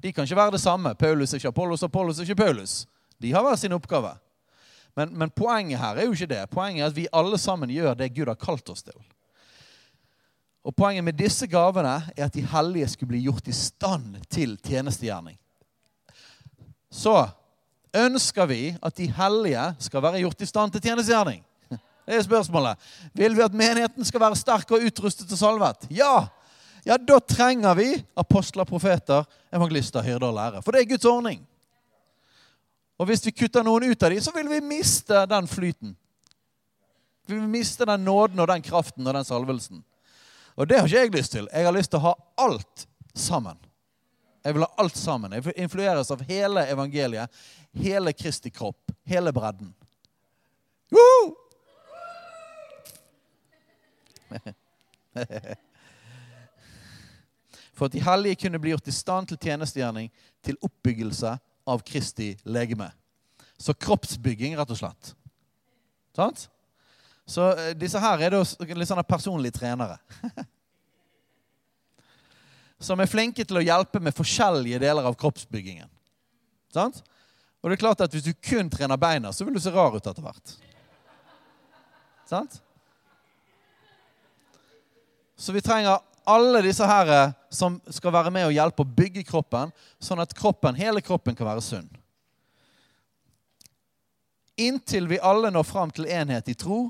[0.01, 0.95] De kan ikke være det samme.
[0.97, 2.85] Paulus er ikke Apollos, Apollos er ikke Paulus.
[3.21, 4.15] De har hver sin oppgave.
[4.95, 6.41] Men, men, poenget her er jo ikke det.
[6.51, 8.97] Poenget er at vi alle sammen gjør det Gud har kalt oss til.
[10.65, 14.55] Og Poenget med disse gavene er at de hellige skulle bli gjort i stand til
[14.65, 15.37] tjenestegjerning.
[16.89, 17.27] Så
[17.95, 21.43] ønsker vi at de hellige skal være gjort i stand til tjenestegjerning.
[22.05, 22.77] Det er spørsmålet.
[23.13, 25.87] Vil vi at menigheten skal være sterk og utrustet og salvet?
[25.89, 26.27] Ja!
[26.85, 30.61] Ja, Da trenger vi apostler, profeter, evangelister, hyrder og lærere.
[30.61, 31.41] For det er Guds ordning.
[32.99, 35.95] Og hvis vi kutter noen ut av dem, så vil vi miste den flyten.
[37.25, 39.81] Vi vil miste den nåden og den kraften og den salvelsen.
[40.55, 41.49] Og det har ikke jeg lyst til.
[41.51, 42.13] Jeg har lyst til å ha
[42.45, 42.85] alt
[43.17, 43.57] sammen.
[44.45, 45.33] Jeg vil ha alt sammen.
[45.33, 47.43] Jeg influeres av hele evangeliet,
[47.75, 49.75] hele Kristi kropp, hele bredden.
[50.91, 51.35] Woo!
[57.75, 60.11] For at de hellige kunne bli gjort i stand til tjenestegjerning,
[60.43, 62.91] til oppbyggelse av Kristi legeme.
[63.59, 65.15] Så kroppsbygging, rett og slett.
[66.15, 66.49] Sant?
[67.27, 69.97] Så eh, disse her er da litt sånne personlige trenere.
[72.85, 75.89] Som er flinke til å hjelpe med forskjellige deler av kroppsbyggingen.
[76.75, 77.01] Sant?
[77.65, 79.95] Og det er klart at Hvis du kun trener beina, så vil du se rar
[79.95, 80.51] ut etter hvert.
[82.29, 82.59] Sant?
[85.35, 85.97] Så vi trenger
[86.29, 90.33] alle disse her eh, som skal være med og hjelpe å bygge kroppen, sånn at
[90.37, 91.89] kroppen, hele kroppen kan være sunn.
[94.61, 96.85] Inntil vi alle når fram til enhet i tro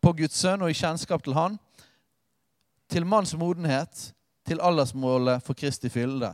[0.00, 1.58] på Guds sønn og i kjennskap til Han,
[2.88, 4.14] til manns modenhet,
[4.46, 6.30] til aldersmålet for Kristi fylde.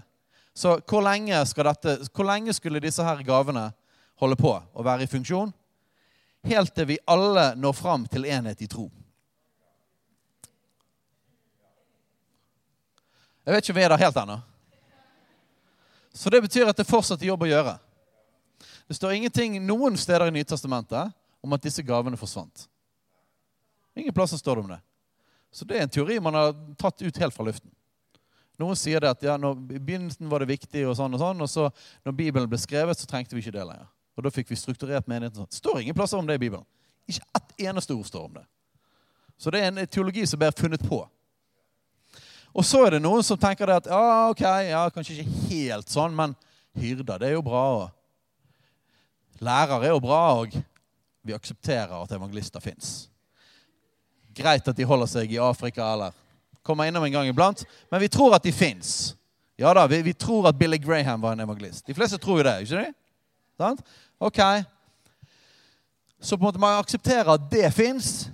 [0.55, 3.71] Så hvor lenge, dette, hvor lenge skulle disse her gavene
[4.21, 5.53] holde på å være i funksjon?
[6.45, 8.89] Helt til vi alle når fram til enhet i tro.
[13.45, 14.41] Jeg vet ikke om vi er der helt ennå.
[16.13, 17.77] Så det betyr at det fortsatt er jobb å gjøre.
[18.91, 22.67] Det står ingenting noen steder i Nytestamentet om at disse gavene forsvant.
[23.97, 24.81] Ingen plasser står det om det.
[25.51, 27.71] Så det er en teori man har tatt ut helt fra luften.
[28.61, 31.41] Noen sier det at ja, når, i begynnelsen var det viktig, og sånn og sånn,
[31.45, 31.69] og så
[32.05, 33.89] når Bibelen ble skrevet, så trengte vi ikke det lenger.
[34.19, 35.49] Og da fikk vi strukturert menigheten sånn.
[35.49, 36.67] Det står ingen plasser om det i Bibelen.
[37.09, 38.45] Ikke ett eneste ord står om det.
[39.41, 41.01] Så det er en teologi som blir funnet på.
[42.51, 45.93] Og så er det noen som tenker det at ja, ok, ja, kanskje ikke helt
[45.93, 46.35] sånn, men
[46.77, 47.63] hyrder, det er jo bra.
[47.79, 50.59] Og lærer er jo bra, og
[51.25, 53.07] vi aksepterer at evangelister fins.
[54.37, 56.20] Greit at de holder seg i Afrika eller
[56.63, 59.15] kommer innom en gang iblant, men vi tror at de fins.
[59.61, 61.87] Ja da, vi, vi, tror at Billy Graham var en evangelist.
[61.87, 62.93] De fleste tror jo det, ikke de?
[63.61, 63.83] Sant?
[64.21, 64.41] Ok.
[66.21, 68.31] Så på en måte man aksepterer at det fins,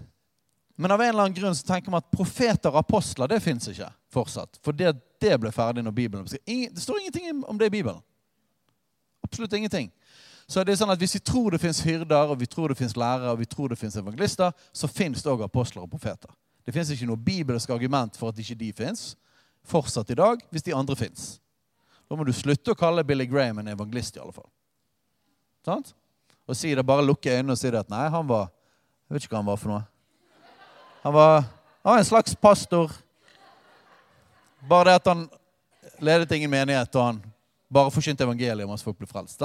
[0.77, 3.69] men av en eller annen grunn så tenker man at profeter og apostler det fins
[3.71, 4.59] ikke fortsatt.
[4.63, 8.03] For det, det, ble ferdig når Bibelen ble Det står ingenting om det i Bibelen.
[9.27, 9.91] Absolutt ingenting.
[10.47, 12.79] Så det er sånn at Hvis vi tror det fins hyrder, og vi tror det
[12.79, 16.31] fins lærere og vi tror det fins evangelister, så fins det òg apostler og profeter.
[16.67, 19.13] Det fins ikke noe bibelsk argument for at ikke de fins
[19.67, 21.37] fortsatt i dag, hvis de andre fins.
[22.07, 24.49] Da må du slutte å kalle Billy Graham en evangelist, i alle fall.
[25.67, 25.93] Sant?
[26.47, 28.53] Og si det, bare lukke øynene og si det at nei, han var
[29.07, 29.83] Jeg vet ikke hva han var for noe.
[31.05, 31.45] Han var,
[31.85, 32.91] han var en slags pastor.
[34.67, 35.21] Bare det at han
[36.03, 37.21] ledet ingen menighet, og han
[37.71, 39.45] bare forkynte evangeliet om at folk ble frelst.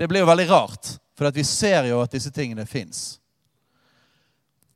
[0.00, 3.20] Det blir jo veldig rart, for vi ser jo at disse tingene fins.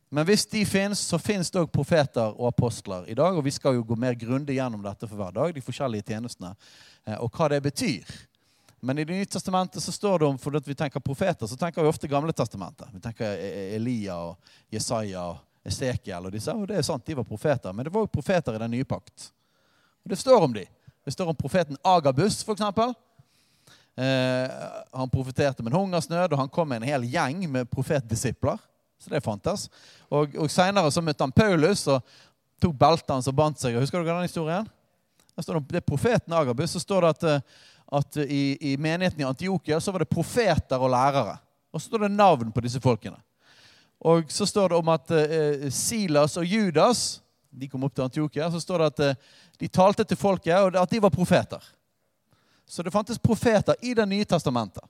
[0.09, 3.35] Men hvis de fins, så fins det òg profeter og apostler i dag.
[3.35, 6.53] Og vi skal jo gå mer grundig gjennom dette for hver dag, de forskjellige tjenestene,
[7.07, 8.13] eh, og hva det betyr.
[8.81, 11.57] Men i Det nye testamentet så står det om for at vi tenker profeter, så
[11.57, 12.87] tenker vi ofte Gamle testamentet.
[12.93, 14.37] Vi tenker e- e- Elia og
[14.71, 16.55] Jesaja og Esekiel og disse.
[16.55, 17.73] Og det er sant, de var profeter.
[17.73, 19.33] Men det var jo profeter i den nye pakt.
[20.05, 20.67] Og det står om de.
[21.05, 22.63] Det står om profeten Agabus, f.eks.
[23.97, 24.51] Eh,
[24.93, 28.61] han profeterte med en hungersnød, og han kom med en hel gjeng med profetdisipler.
[28.99, 29.69] Så det fantes.
[30.09, 32.01] Og, og Seinere møtte han Paulus og
[32.63, 33.77] tok beltet hans og bandt seg.
[33.81, 34.67] Husker du den historien?
[35.37, 36.73] Det, det er profeten Agabus.
[36.73, 37.67] Så står det at, eh,
[38.01, 41.37] at i, i, menigheten i Antiokia så var det profeter og lærere.
[41.73, 43.19] Og så står det navn på disse folkene.
[44.01, 47.21] Og så står det om at eh, Silas og Judas
[47.57, 48.51] de kom opp til Antiokia.
[48.53, 49.23] Så står det at eh,
[49.61, 51.63] de talte til folket, og at de var profeter.
[52.67, 54.85] Så det fantes profeter i Det nye testamentet.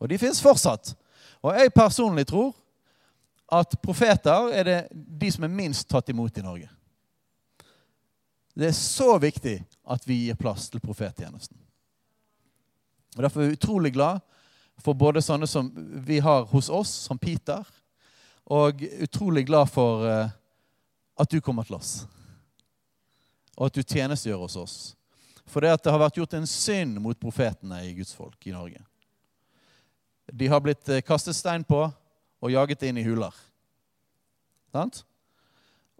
[0.00, 0.94] Og de fins fortsatt.
[1.42, 2.52] Og jeg personlig tror
[3.52, 6.70] at profeter er det de som er minst tatt imot i Norge.
[8.54, 9.58] Det er så viktig
[9.90, 11.58] at vi gir plass til profettjenesten.
[13.16, 14.22] Og Derfor er vi utrolig glad
[14.82, 15.70] for både sånne som
[16.06, 17.62] vi har hos oss, som Peter,
[18.44, 20.32] og utrolig glad for uh,
[21.16, 21.92] at du kommer til oss.
[23.56, 24.76] Og at du tjenestegjør hos oss.
[25.46, 28.54] For det at det har vært gjort en synd mot profetene i Guds folk i
[28.54, 28.80] Norge.
[30.32, 31.84] De har blitt eh, kastet stein på
[32.44, 33.34] og jaget det inn i huler.
[34.74, 35.00] Sant?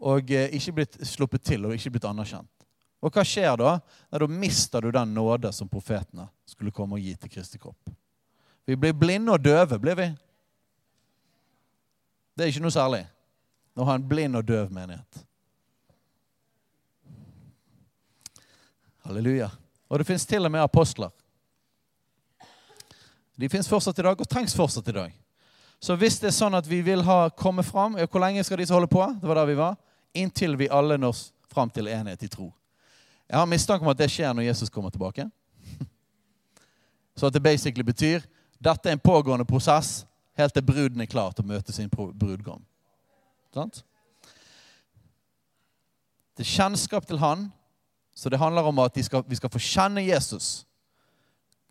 [0.05, 2.51] Og eh, ikke blitt sluppet til og ikke blitt anerkjent.
[3.05, 3.79] Og hva skjer da?
[4.13, 7.93] Nei, da mister du den nåde som profetene skulle komme og gi til Kristi kropp.
[8.65, 10.07] Vi blir blinde og døve, blir vi.
[12.35, 13.05] Det er ikke noe særlig
[13.77, 15.21] å ha en blind og døv menighet.
[19.05, 19.51] Halleluja.
[19.89, 21.13] Og det fins til og med apostler.
[23.37, 25.21] De fins fortsatt i dag og trengs fortsatt i dag.
[25.81, 28.73] Så hvis det er sånn at vi vil ha komme fram Hvor lenge skal disse
[28.73, 29.05] holde på?
[29.21, 29.77] Det var der vi var.
[30.15, 31.17] Inntil vi alle når
[31.53, 32.53] fram til enhet i tro.
[33.29, 35.27] Jeg har mistanke om at det skjer når Jesus kommer tilbake.
[37.17, 38.25] Så at det basically betyr
[38.59, 40.07] dette er en pågående prosess
[40.39, 42.63] helt til bruden er klar til å møte sin brudgom.
[43.55, 43.85] Sant?
[46.35, 47.51] Det er kjennskap til Han
[48.15, 50.63] så det handler om at skal, vi skal få kjenne Jesus.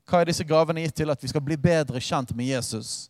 [0.04, 1.10] Hva er disse gavene gitt til?
[1.10, 3.10] At vi skal bli bedre kjent med Jesus.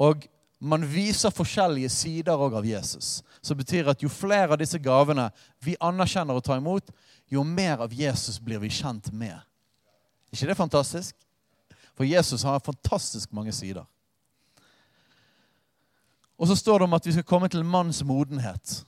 [0.00, 0.24] Og
[0.60, 3.20] man viser forskjellige sider av Jesus.
[3.40, 5.30] Som betyr at jo flere av disse gavene
[5.64, 6.92] vi anerkjenner og tar imot,
[7.30, 9.36] jo mer av Jesus blir vi kjent med.
[10.30, 11.16] Er ikke det fantastisk?
[11.96, 13.84] For Jesus har fantastisk mange sider.
[16.40, 18.80] Og så står det om at vi skal komme til manns modenhet.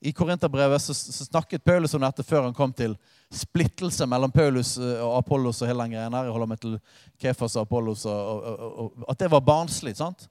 [0.00, 2.94] I Korinterbrevet snakket Paulus om dette før han kom til
[3.30, 5.62] splittelse mellom Paulus eh, og Apollos.
[5.62, 6.28] og hele den greien her.
[6.28, 6.76] Jeg holder meg til
[7.20, 8.04] Kefas og Apollos.
[8.08, 9.96] Og, og, og, at det var barnslig.
[9.96, 10.28] sant?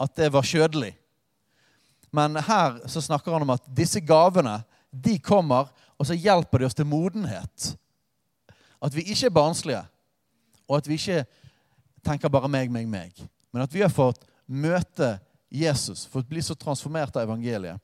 [0.00, 0.92] At det var kjødelig.
[2.12, 4.60] Men her så snakker han om at disse gavene
[4.90, 7.74] de kommer, og så hjelper de oss til modenhet.
[8.82, 9.82] At vi ikke er barnslige,
[10.66, 11.24] og at vi ikke
[12.04, 13.12] tenker bare meg, meg, meg.
[13.52, 15.18] Men at vi har fått møte
[15.50, 17.78] Jesus, fått bli så transformert av evangeliet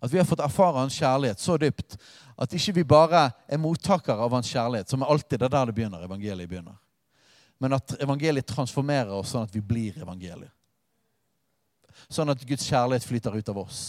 [0.00, 1.96] at vi har fått erfare hans kjærlighet så dypt
[2.34, 5.76] at ikke vi bare er mottakere av hans kjærlighet, som er alltid det der det
[5.76, 6.76] begynner, evangeliet begynner.
[7.62, 10.50] Men at evangeliet transformerer oss sånn at vi blir evangeliet.
[12.10, 13.80] Sånn at Guds kjærlighet flyter ut av oss.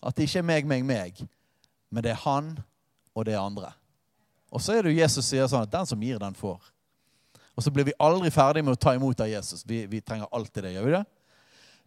[0.00, 1.18] At det ikke er meg, meg, meg,
[1.90, 2.54] men det er han,
[3.12, 3.72] og det er andre.
[4.50, 6.62] Og så er det jo Jesus sier sånn at den som gir, den får.
[7.58, 9.66] Og så blir vi aldri ferdig med å ta imot av Jesus.
[9.68, 10.72] Vi, vi trenger alltid det.
[10.78, 11.04] gjør vi det?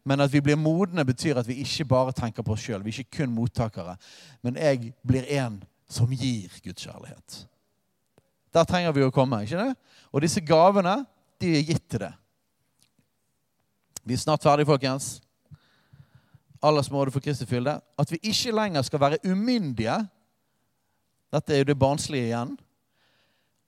[0.05, 2.83] Men at vi blir modne, betyr at vi ikke bare tenker på oss sjøl.
[2.83, 3.95] Vi er ikke kun mottakere.
[4.43, 7.37] Men jeg blir en som gir Guds kjærlighet.
[8.53, 9.43] Der trenger vi å komme.
[9.43, 9.75] ikke det?
[10.11, 11.05] Og disse gavene,
[11.41, 12.13] de er gitt til det.
[14.03, 15.21] Vi er snart ferdige, folkens.
[16.63, 17.79] Aller små du får Kristi fylde.
[17.99, 19.95] At vi ikke lenger skal være umyndige.
[21.33, 22.57] Dette er jo det barnslige igjen.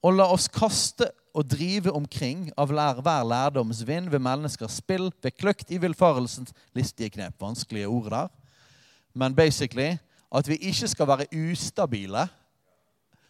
[0.03, 5.09] Og la oss kaste og drive omkring av lær, hver lærdoms vind ved menneskers spill,
[5.23, 7.35] ved kløkt i villfarelsens listige knep.
[7.41, 8.27] Vanskelige ord der.
[9.13, 9.97] Men basically
[10.35, 12.27] at vi ikke skal være ustabile.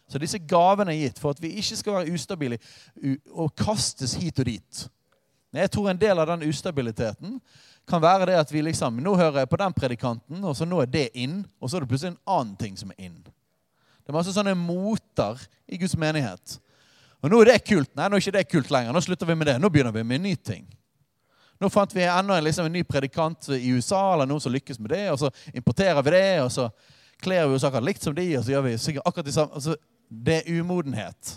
[0.08, 2.58] Så disse gavene er gitt for at vi ikke skal være ustabile
[3.30, 4.86] og kastes hit og dit.
[5.56, 7.40] Jeg tror en del av den ustabiliteten
[7.88, 10.80] kan være det at vi liksom Nå hører jeg på den predikanten, og så nå
[10.82, 11.44] er det inn.
[11.60, 13.18] Og så er det plutselig en annen ting som er inn.
[13.22, 16.58] Det er masse sånne moter i Guds menighet.
[17.24, 17.92] Og nå er det kult.
[17.96, 18.92] Nei, nå er ikke det kult lenger.
[18.94, 19.56] Nå slutter vi med det.
[19.62, 20.66] Nå begynner vi med en ny ting.
[21.60, 24.92] Nå fant vi enda liksom, en ny predikant i USA eller noen som lykkes med
[24.92, 26.68] det, og så importerer vi det, og så
[27.22, 29.56] kler vi oss akkurat likt som de, og så gjør vi sikkert akkurat det samme.
[29.56, 31.32] Altså, det er umodenhet.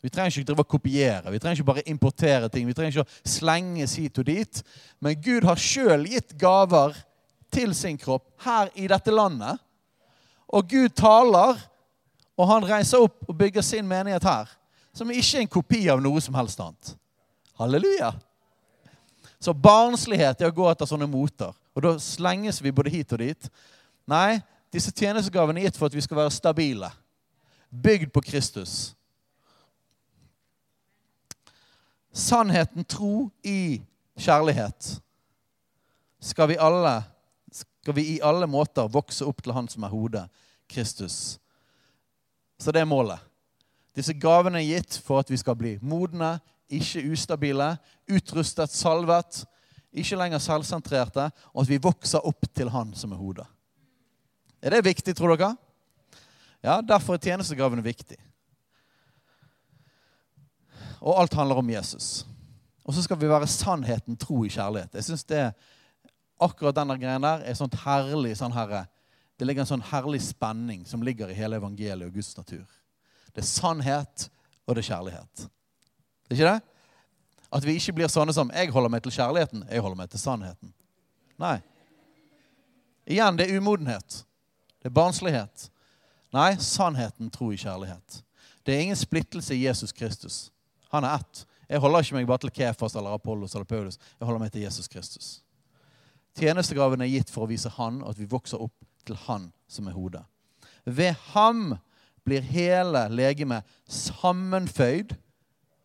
[0.00, 2.66] Vi trenger ikke drive og kopiere, vi trenger ikke bare importere ting.
[2.66, 4.62] Vi trenger ikke å slenge hit og dit.
[4.98, 6.96] Men Gud har sjøl gitt gaver
[7.52, 9.60] til sin kropp her i dette landet.
[10.50, 11.60] Og Gud taler,
[12.40, 14.48] og han reiser opp og bygger sin menighet her.
[14.96, 16.94] Som ikke er en kopi av noe som helst annet.
[17.60, 18.14] Halleluja.
[19.40, 21.52] Så barnslighet er å gå etter sånne moter.
[21.76, 23.50] Og da slenges vi både hit og dit.
[24.08, 24.40] Nei,
[24.72, 26.90] disse tjenestegavene er gitt for at vi skal være stabile.
[27.70, 28.94] Bygd på Kristus.
[32.10, 33.80] Sannheten, tro i
[34.18, 34.96] kjærlighet.
[36.20, 36.96] Skal vi, alle,
[37.52, 40.26] skal vi i alle måter vokse opp til Han som er hodet,
[40.68, 41.38] Kristus.
[42.60, 43.20] Så det er målet.
[43.96, 46.36] Disse gavene er gitt for at vi skal bli modne,
[46.70, 47.72] ikke ustabile,
[48.10, 49.42] utrustet, salvet,
[49.90, 53.46] ikke lenger selvsentrerte, og at vi vokser opp til Han som er hodet.
[54.62, 55.54] Er det viktig, tror dere?
[56.62, 58.18] Ja, derfor er tjenestegavene viktig.
[61.00, 62.26] Og alt handler om Jesus.
[62.84, 64.94] Og så skal vi være sannheten tro i kjærlighet.
[64.94, 65.44] Jeg synes det
[66.40, 68.86] Akkurat denne greien der er sånt herlig sånn herre,
[69.40, 72.66] Det ligger en sånn herlig spenning som ligger i hele evangeliet og Guds natur.
[73.32, 74.26] Det er sannhet,
[74.68, 75.44] og det er kjærlighet.
[76.28, 76.66] Det er ikke det?
[77.56, 80.18] At vi ikke blir sånne som 'jeg holder meg til kjærligheten', 'jeg holder meg til
[80.18, 80.72] sannheten'.
[81.38, 81.62] Nei.
[83.06, 84.26] Igjen, det er umodenhet.
[84.82, 85.70] Det er barnslighet.
[86.32, 88.22] Nei, sannheten tror i kjærlighet.
[88.66, 90.50] Det er ingen splittelse i Jesus Kristus.
[90.92, 91.46] Han er ett.
[91.68, 93.98] Jeg holder ikke meg bare til Kefas eller Apollos eller Paulus.
[94.18, 95.42] Jeg holder meg til Jesus Kristus.
[96.36, 99.96] Tjenestegraven er gitt for å vise Han, at vi vokser opp til Han som er
[99.98, 100.22] hodet.
[100.84, 101.74] Ved ham
[102.24, 105.16] blir hele legemet sammenføyd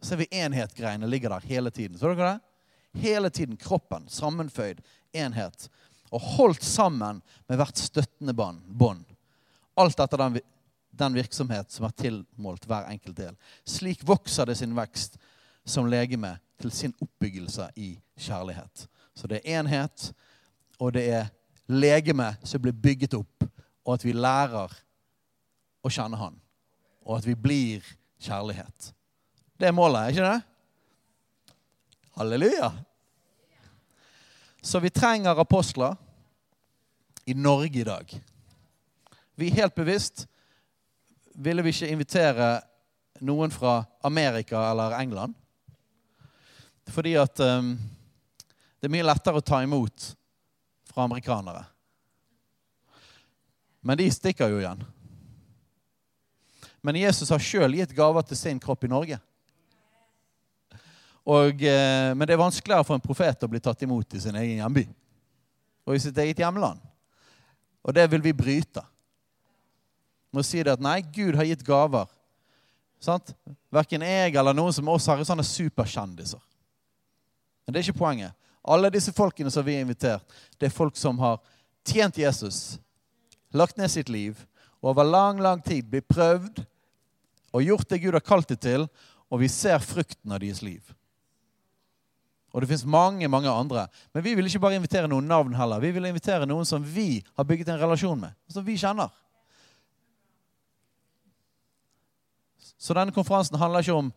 [0.06, 1.98] ser vi enhet-greiene ligger der hele tiden.
[1.98, 3.02] Så dere det?
[3.02, 3.58] Hele tiden.
[3.58, 4.82] Kroppen sammenføyd.
[5.14, 5.70] Enhet.
[6.12, 9.06] Og holdt sammen med hvert støttende bånd.
[9.76, 10.40] Alt etter den,
[10.92, 13.34] den virksomhet som er tilmålt hver enkelt del.
[13.66, 15.18] Slik vokser det sin vekst
[15.66, 18.86] som legeme til sin oppbyggelse i kjærlighet.
[19.16, 20.12] Så det er enhet,
[20.80, 21.32] og det er
[21.68, 23.46] legeme som blir bygget opp,
[23.86, 24.74] og at vi lærer
[25.86, 26.38] å kjenne Han.
[27.06, 27.86] Og at vi blir
[28.22, 28.92] kjærlighet.
[29.60, 31.54] Det er målet, ikke det?
[32.16, 32.72] Halleluja.
[34.62, 35.96] Så vi trenger apostler
[37.26, 38.22] i Norge i dag.
[39.36, 40.26] Vi helt bevisst
[41.36, 42.50] ville vi ikke invitere
[43.26, 45.36] noen fra Amerika eller England.
[46.88, 47.76] Fordi at um,
[48.80, 50.12] det er mye lettere å ta imot
[50.96, 51.66] fra amerikanere.
[53.84, 54.80] Men de stikker jo igjen.
[56.80, 59.20] Men Jesus har sjøl gitt gaver til sin kropp i Norge.
[61.26, 64.38] Og, eh, men det er vanskeligere for en profet å bli tatt imot i sin
[64.38, 64.86] egen hjemby
[65.86, 66.80] og i sitt eget hjemland.
[67.86, 68.82] Og det vil vi bryte.
[70.34, 72.08] Må si det at nei, Gud har gitt gaver.
[73.02, 73.34] Sant?
[73.74, 76.42] Verken jeg eller noen som oss har sånne superkjendiser.
[77.66, 78.34] Men det er ikke poenget.
[78.66, 80.26] Alle disse folkene som vi har invitert,
[80.58, 81.38] det er folk som har
[81.86, 82.80] tjent Jesus,
[83.54, 84.40] lagt ned sitt liv
[84.82, 86.64] og over lang, lang tid blitt prøvd
[87.56, 88.88] og gjort det Gud har kalt dem til,
[89.32, 90.82] og vi ser frukten av deres liv.
[92.56, 93.86] Og det fins mange mange andre.
[94.16, 95.82] Men vi vil ikke bare invitere noen navn heller.
[95.84, 98.36] Vi vil invitere noen som vi har bygget en relasjon med.
[98.48, 99.12] Som vi kjenner.
[102.80, 104.14] Så denne konferansen handler ikke om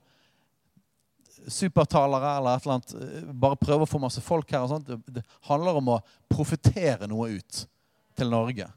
[1.52, 2.94] supertalere eller et eller annet.
[2.94, 4.64] Eh, bare prøve å få masse folk her.
[4.64, 4.90] og sånt.
[5.06, 7.66] Det handler om å profetere noe ut
[8.16, 8.68] til Norge.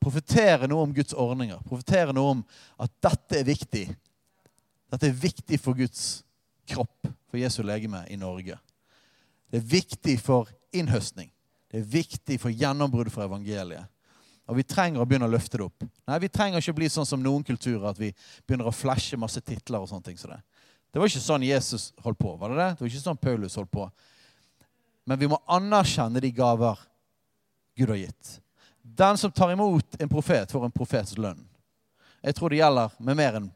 [0.00, 1.58] Profetere noe om Guds ordninger.
[1.66, 2.44] Profetere noe om
[2.78, 3.86] at dette er viktig.
[4.92, 6.22] Dette er viktig for Guds
[6.68, 8.58] kropp, for Jesu legeme i Norge.
[9.50, 11.30] Det er viktig for innhøstning.
[11.70, 13.86] Det er viktig for gjennombrudd for evangeliet.
[14.46, 15.84] Og vi trenger å begynne å løfte det opp.
[16.06, 18.12] Nei, Vi trenger ikke å bli sånn som noen kulturer, at vi
[18.46, 19.80] begynner å flashe masse titler.
[19.80, 20.40] og sånne ting som det.
[20.96, 22.30] Det var ikke sånn Jesus holdt på.
[22.40, 22.66] var Det det?
[22.72, 23.82] Det var ikke sånn Paulus holdt på.
[25.04, 26.80] Men vi må anerkjenne de gaver
[27.76, 28.30] Gud har gitt.
[28.80, 31.42] Den som tar imot en profet, får en profets lønn.
[32.24, 33.50] Jeg tror det gjelder med mer enn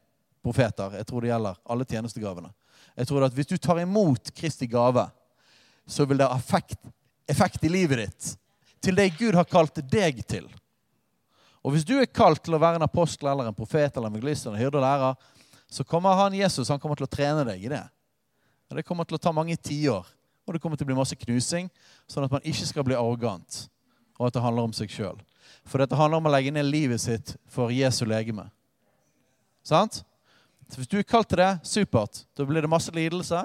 [0.45, 0.93] profeter.
[1.01, 2.53] Jeg tror det gjelder alle tjenestegavene.
[2.93, 5.09] Jeg tror at Hvis du tar imot Kristi gave,
[5.89, 6.77] så vil det ha effekt,
[7.25, 8.31] effekt, i livet ditt.
[8.85, 10.45] Til det Gud har kalt deg til.
[11.65, 14.13] Og hvis du er kalt til å være en apostel eller en profet eller en
[14.13, 15.31] evangelist eller en hyrde og lærer,
[15.71, 17.83] så kommer han Jesus han kommer til å trene deg i det.
[18.71, 20.07] Og Det kommer til å ta mange tiår,
[20.47, 21.69] og det kommer til å bli masse knusing,
[22.11, 23.65] sånn at man ikke skal bli arrogant,
[24.19, 25.19] og at det handler om seg sjøl.
[25.67, 28.49] For dette handler om å legge ned livet sitt for Jesu legeme.
[29.63, 30.01] Sant?
[30.71, 32.23] Så hvis du er kalt til det, supert.
[32.35, 33.43] Da blir det masse lidelse.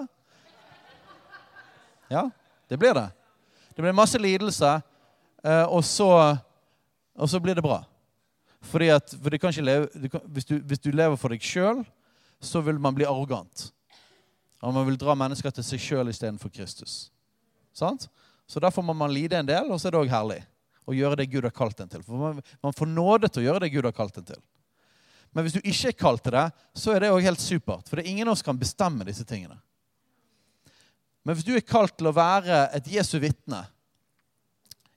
[2.11, 2.29] Ja,
[2.71, 3.09] det blir det.
[3.75, 4.81] Det blir masse lidelse,
[5.45, 6.11] eh, og så,
[7.15, 7.83] og så blir det bra.
[8.67, 11.35] Fordi at, for du kan ikke leve, du kan, hvis, du, hvis du lever for
[11.35, 11.85] deg sjøl,
[12.47, 13.69] så vil man bli arrogant.
[14.65, 17.11] Og man vil dra mennesker til seg sjøl istedenfor Kristus.
[17.77, 18.09] Sant?
[18.47, 20.41] Så derfor må man lide en del, og så er det òg herlig
[20.87, 22.03] å gjøre det Gud har kalt en til.
[22.07, 24.43] For man, man får nåde til å gjøre det Gud har kalt en til.
[25.35, 26.47] Men hvis du ikke er kalt til det,
[26.79, 27.89] så er det òg helt supert.
[27.89, 29.59] For det er ingen av oss kan bestemme disse tingene.
[31.27, 33.65] Men hvis du er kalt til å være et Jesu vitne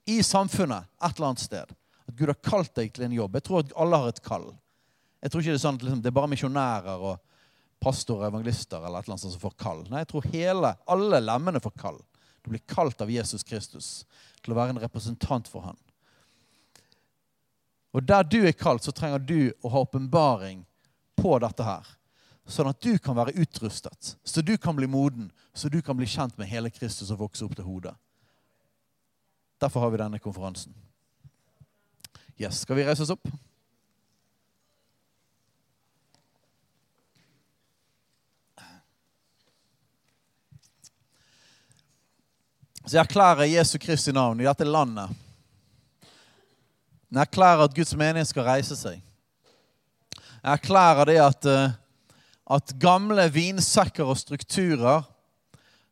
[0.07, 1.73] i samfunnet et eller annet sted
[2.05, 4.45] At Gud har kalt deg til en jobb Jeg tror at alle har et kall.
[5.19, 7.17] Jeg tror ikke det er sånn at liksom, det er bare misjonærer og
[7.80, 9.84] pastorer evangelister eller et eller annet som får kall.
[9.89, 11.99] Nei, jeg tror hele, alle lemmene får kall.
[12.43, 13.89] Du blir kalt av Jesus Kristus
[14.43, 15.80] til å være en representant for han.
[17.95, 20.61] Og der du er kalt, så trenger du å ha åpenbaring
[21.18, 21.88] på dette her.
[22.49, 26.07] Sånn at du kan være utrustet, så du kan bli moden, så du kan bli
[26.10, 27.93] kjent med hele Kristus og vokse opp til hodet.
[29.61, 30.73] Derfor har vi denne konferansen.
[32.39, 33.27] Yes, Skal vi reise oss opp?
[42.90, 45.11] Så jeg erklærer Jesu Kristi navn i dette landet.
[47.11, 48.95] Jeg erklærer at Guds menighet skal reise seg.
[50.16, 51.76] Jeg erklærer det at, eh,
[52.49, 55.06] at gamle vinsekker og strukturer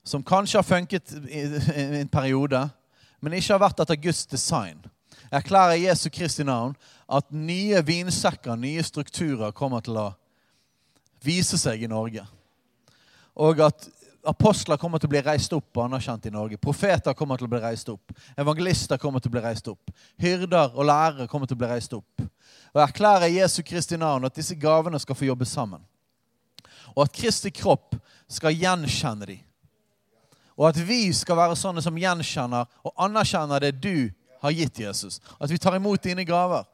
[0.03, 1.43] som kanskje har funket i
[2.01, 2.63] en periode,
[3.21, 4.81] men ikke har vært etter Guds design.
[5.29, 6.73] Jeg erklærer Jesu Kristi navn
[7.05, 10.15] at nye vinsekker, nye strukturer, kommer til å
[11.21, 12.25] vise seg i Norge.
[13.37, 13.85] Og at
[14.27, 16.59] apostler kommer til å bli reist opp og anerkjent i Norge.
[16.61, 18.13] Profeter kommer til å bli reist opp.
[18.39, 19.91] Evangelister kommer til å bli reist opp.
[20.21, 22.23] Hyrder og lærere kommer til å bli reist opp.
[22.73, 25.81] Og jeg erklærer Jesu Kristi navn at disse gavene skal få jobbe sammen.
[26.95, 27.95] Og at Kristi kropp
[28.27, 29.43] skal gjenkjenne dem.
[30.57, 34.09] Og at vi skal være sånne som gjenkjenner og anerkjenner det du
[34.41, 35.21] har gitt Jesus.
[35.39, 36.65] At vi tar imot dine gaver.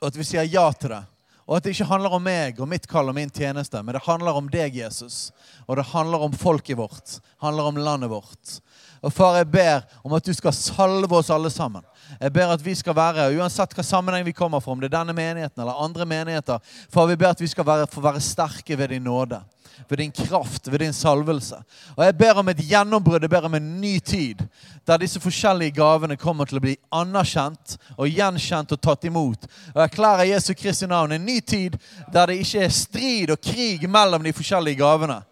[0.00, 1.04] Og at vi sier ja til det.
[1.48, 4.04] Og at det ikke handler om meg og mitt kall og min tjeneste, men det
[4.04, 5.30] handler om deg, Jesus.
[5.64, 7.14] Og det handler om folket vårt.
[7.16, 8.58] Det handler om landet vårt.
[9.02, 11.84] Og far, jeg ber om at du skal salve oss alle sammen.
[12.20, 14.96] Jeg ber at vi skal være, uansett hva sammenheng vi kommer fra, om det er
[14.98, 16.58] denne menigheten eller andre menigheter,
[16.90, 19.42] far, vi ber at vi skal være, få være sterke ved din nåde
[19.88, 21.56] ved din kraft, ved din salvelse.
[21.96, 24.42] Og Jeg ber om et gjennombrudd, jeg ber om en ny tid,
[24.86, 29.46] der disse forskjellige gavene kommer til å bli anerkjent og gjenkjent og tatt imot.
[29.74, 31.78] Og Jeg erklærer Jesu Kristi navn en ny tid
[32.12, 35.22] der det ikke er strid og krig mellom de forskjellige gavene.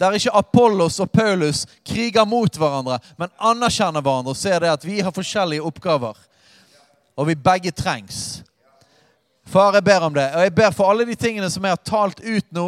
[0.00, 4.86] Der ikke Apollos og Paulus kriger mot hverandre, men anerkjenner hverandre og ser det at
[4.86, 6.18] vi har forskjellige oppgaver.
[7.16, 8.42] Og vi begge trengs.
[9.46, 10.24] Far, jeg ber om det.
[10.34, 12.64] Og jeg ber for alle de tingene som jeg har talt ut nå.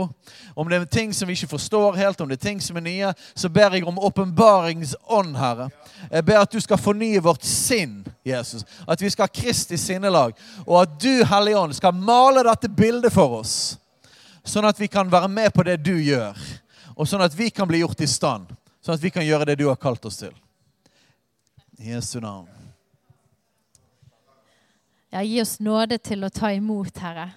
[0.54, 2.84] Om det er ting som vi ikke forstår helt, om det er ting som er
[2.84, 5.70] nye, så ber jeg om åpenbaringsånd, Herre.
[6.10, 8.64] Jeg ber at du skal fornye vårt sinn, Jesus.
[8.88, 10.36] At vi skal ha Kristi sinnelag.
[10.66, 13.56] Og at du, Hellige Ånd, skal male dette bildet for oss.
[14.46, 16.36] Sånn at vi kan være med på det du gjør.
[16.97, 18.52] Og sånn at vi kan bli gjort i stand.
[18.81, 20.32] Sånn at vi kan gjøre det du har kalt oss til.
[21.77, 22.48] Jesu navn.
[25.12, 27.31] Ja, gi oss nåde til å ta imot, Herre.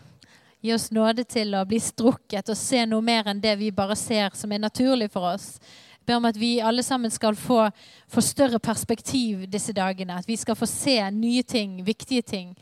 [0.62, 3.96] Gi oss nåde til å bli strukket og se noe mer enn det vi bare
[4.00, 5.54] ser som er naturlig for oss.
[6.00, 7.62] Jeg ber om at vi alle sammen skal få,
[8.10, 10.18] få større perspektiv disse dagene.
[10.20, 12.56] At vi skal få se nye ting, viktige ting.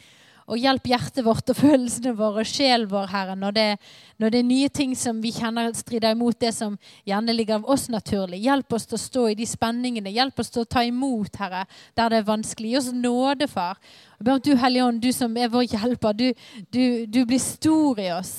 [0.48, 3.66] Og hjelp hjertet vårt og følelsene våre og sjelen vår, Herre, når det,
[4.16, 7.68] når det, er nye ting som vi kjenner strider imot det som gjerne ligger av
[7.76, 8.40] oss naturlig.
[8.46, 10.14] Hjelp oss til å stå i de spenningene.
[10.16, 11.66] Hjelp oss til å ta imot, Herre,
[12.00, 12.72] der det er vanskelig.
[12.72, 13.76] Gi oss nåde, far.
[14.16, 16.28] Jeg ber om du, Hellige Ånd, du som er vår hjelper, du,
[16.72, 18.38] du, du blir stor i oss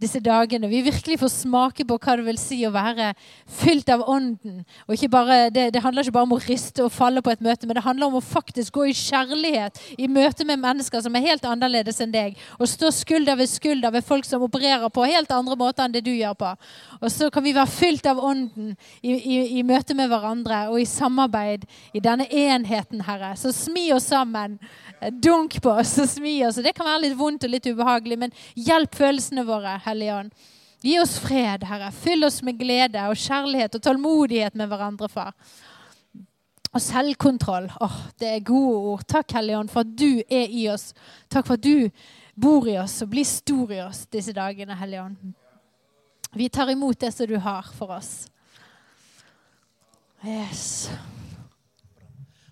[0.00, 0.68] disse dagene.
[0.70, 3.10] Vi virkelig får smake på hva det vil si å være
[3.58, 4.60] fylt av Ånden.
[4.86, 7.42] Og ikke bare, det, det, handler ikke bare om å riste og falle på et
[7.44, 11.16] møte, men det handler om å faktisk gå i kjærlighet i møte med mennesker som
[11.18, 12.38] er helt annerledes enn deg.
[12.58, 16.04] Og stå skulder ved skulder ved folk som opererer på helt andre måter enn det
[16.06, 16.52] du gjør på.
[17.00, 20.78] Og så kan vi være fylt av Ånden i, i, i møte med hverandre og
[20.82, 21.66] i samarbeid
[21.96, 23.34] i denne enheten, Herre.
[23.38, 24.58] Så smi oss sammen.
[25.22, 26.58] Dunk på oss og smi oss.
[26.62, 29.76] Det kan være litt vondt og litt ubehagelig, men hjelp følelsene våre.
[29.88, 30.30] Hellige Ånd.
[30.84, 31.90] Gi oss fred, Herre.
[31.92, 35.32] Fyll oss med glede og kjærlighet og tålmodighet med hverandre, far.
[36.68, 37.66] Og selvkontroll.
[37.80, 39.04] Åh, Det er gode ord.
[39.08, 40.92] Takk, Hellige Ånd, for at du er i oss.
[41.30, 41.90] Takk for at du
[42.36, 45.34] bor i oss og blir stor i oss disse dagene, Hellige Ånd.
[46.36, 48.28] Vi tar imot det som du har for oss.
[50.24, 50.90] Yes.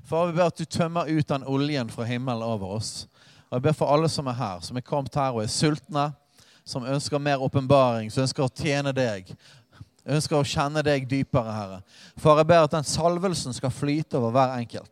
[0.06, 3.06] Far, vi ber at du tømmer ut den oljen fra himmelen over oss.
[3.50, 6.08] Og jeg ber for alle som er her, som er kommet her og er sultne,
[6.66, 9.30] som ønsker mer åpenbaring, som ønsker å tjene deg.
[10.06, 11.80] Ønsker å kjenne deg dypere, Herre.
[12.18, 14.90] Far, jeg ber at den salvelsen skal flyte over hver enkelt.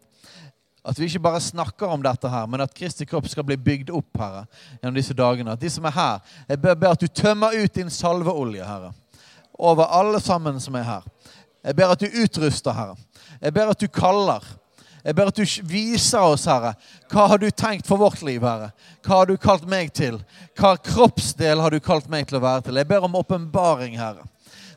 [0.84, 3.90] At vi ikke bare snakker om dette her, men at Kristi kropp skal bli bygd
[3.94, 4.44] opp, Herre,
[4.80, 5.55] gjennom disse dagene.
[5.55, 8.92] At de som er her, jeg ber, ber at du tømmer ut din salveolje, Herre,
[9.59, 11.06] over alle sammen som er her.
[11.64, 12.98] Jeg ber at du utruster, Herre.
[13.40, 14.44] Jeg ber at du kaller.
[15.05, 16.72] Jeg ber at du viser oss, Herre,
[17.12, 18.70] hva har du tenkt for vårt liv, Herre?
[19.05, 20.16] Hva har du kalt meg til?
[20.56, 22.81] Hva kroppsdel har du kalt meg til å være til?
[22.81, 24.24] Jeg ber om åpenbaring, Herre.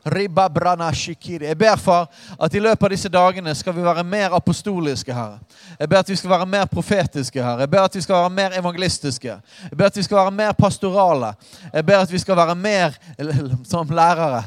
[0.08, 2.06] Jeg ber, far,
[2.40, 5.40] at i løpet av disse dagene skal vi være mer apostoliske, Herre.
[5.80, 7.64] Jeg ber at vi skal være mer profetiske, Herre.
[7.64, 9.40] Jeg ber at vi skal være mer evangelistiske.
[9.70, 11.34] Jeg ber at vi skal være mer pastorale.
[11.72, 12.96] Jeg ber at vi skal være mer
[13.72, 14.44] som lærere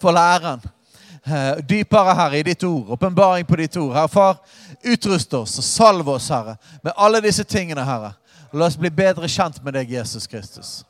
[0.00, 0.62] for læreren.
[1.24, 2.88] Eh, dypere, Herre, i ditt ord.
[2.96, 3.94] Åpenbaring på ditt ord.
[3.94, 4.36] Herre, far,
[4.84, 8.14] utrust oss og salve oss, Herre, med alle disse tingene, Herre.
[8.52, 10.82] La oss bli bedre kjent med deg, Jesus Kristus.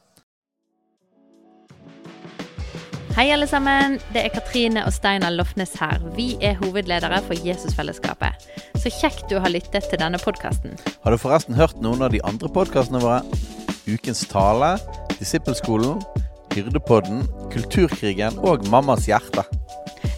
[3.13, 3.99] Hei, alle sammen.
[4.15, 6.01] Det er Katrine og Steinar Lofnes her.
[6.17, 8.47] Vi er hovedledere for Jesusfellesskapet.
[8.81, 10.79] Så kjekt du har lyttet til denne podkasten.
[11.05, 13.21] Har du forresten hørt noen av de andre podkastene våre?
[13.85, 14.79] Ukens tale,
[15.19, 16.01] Disippelskolen,
[16.57, 19.45] Hyrdepodden, Kulturkrigen og Mammas hjerte.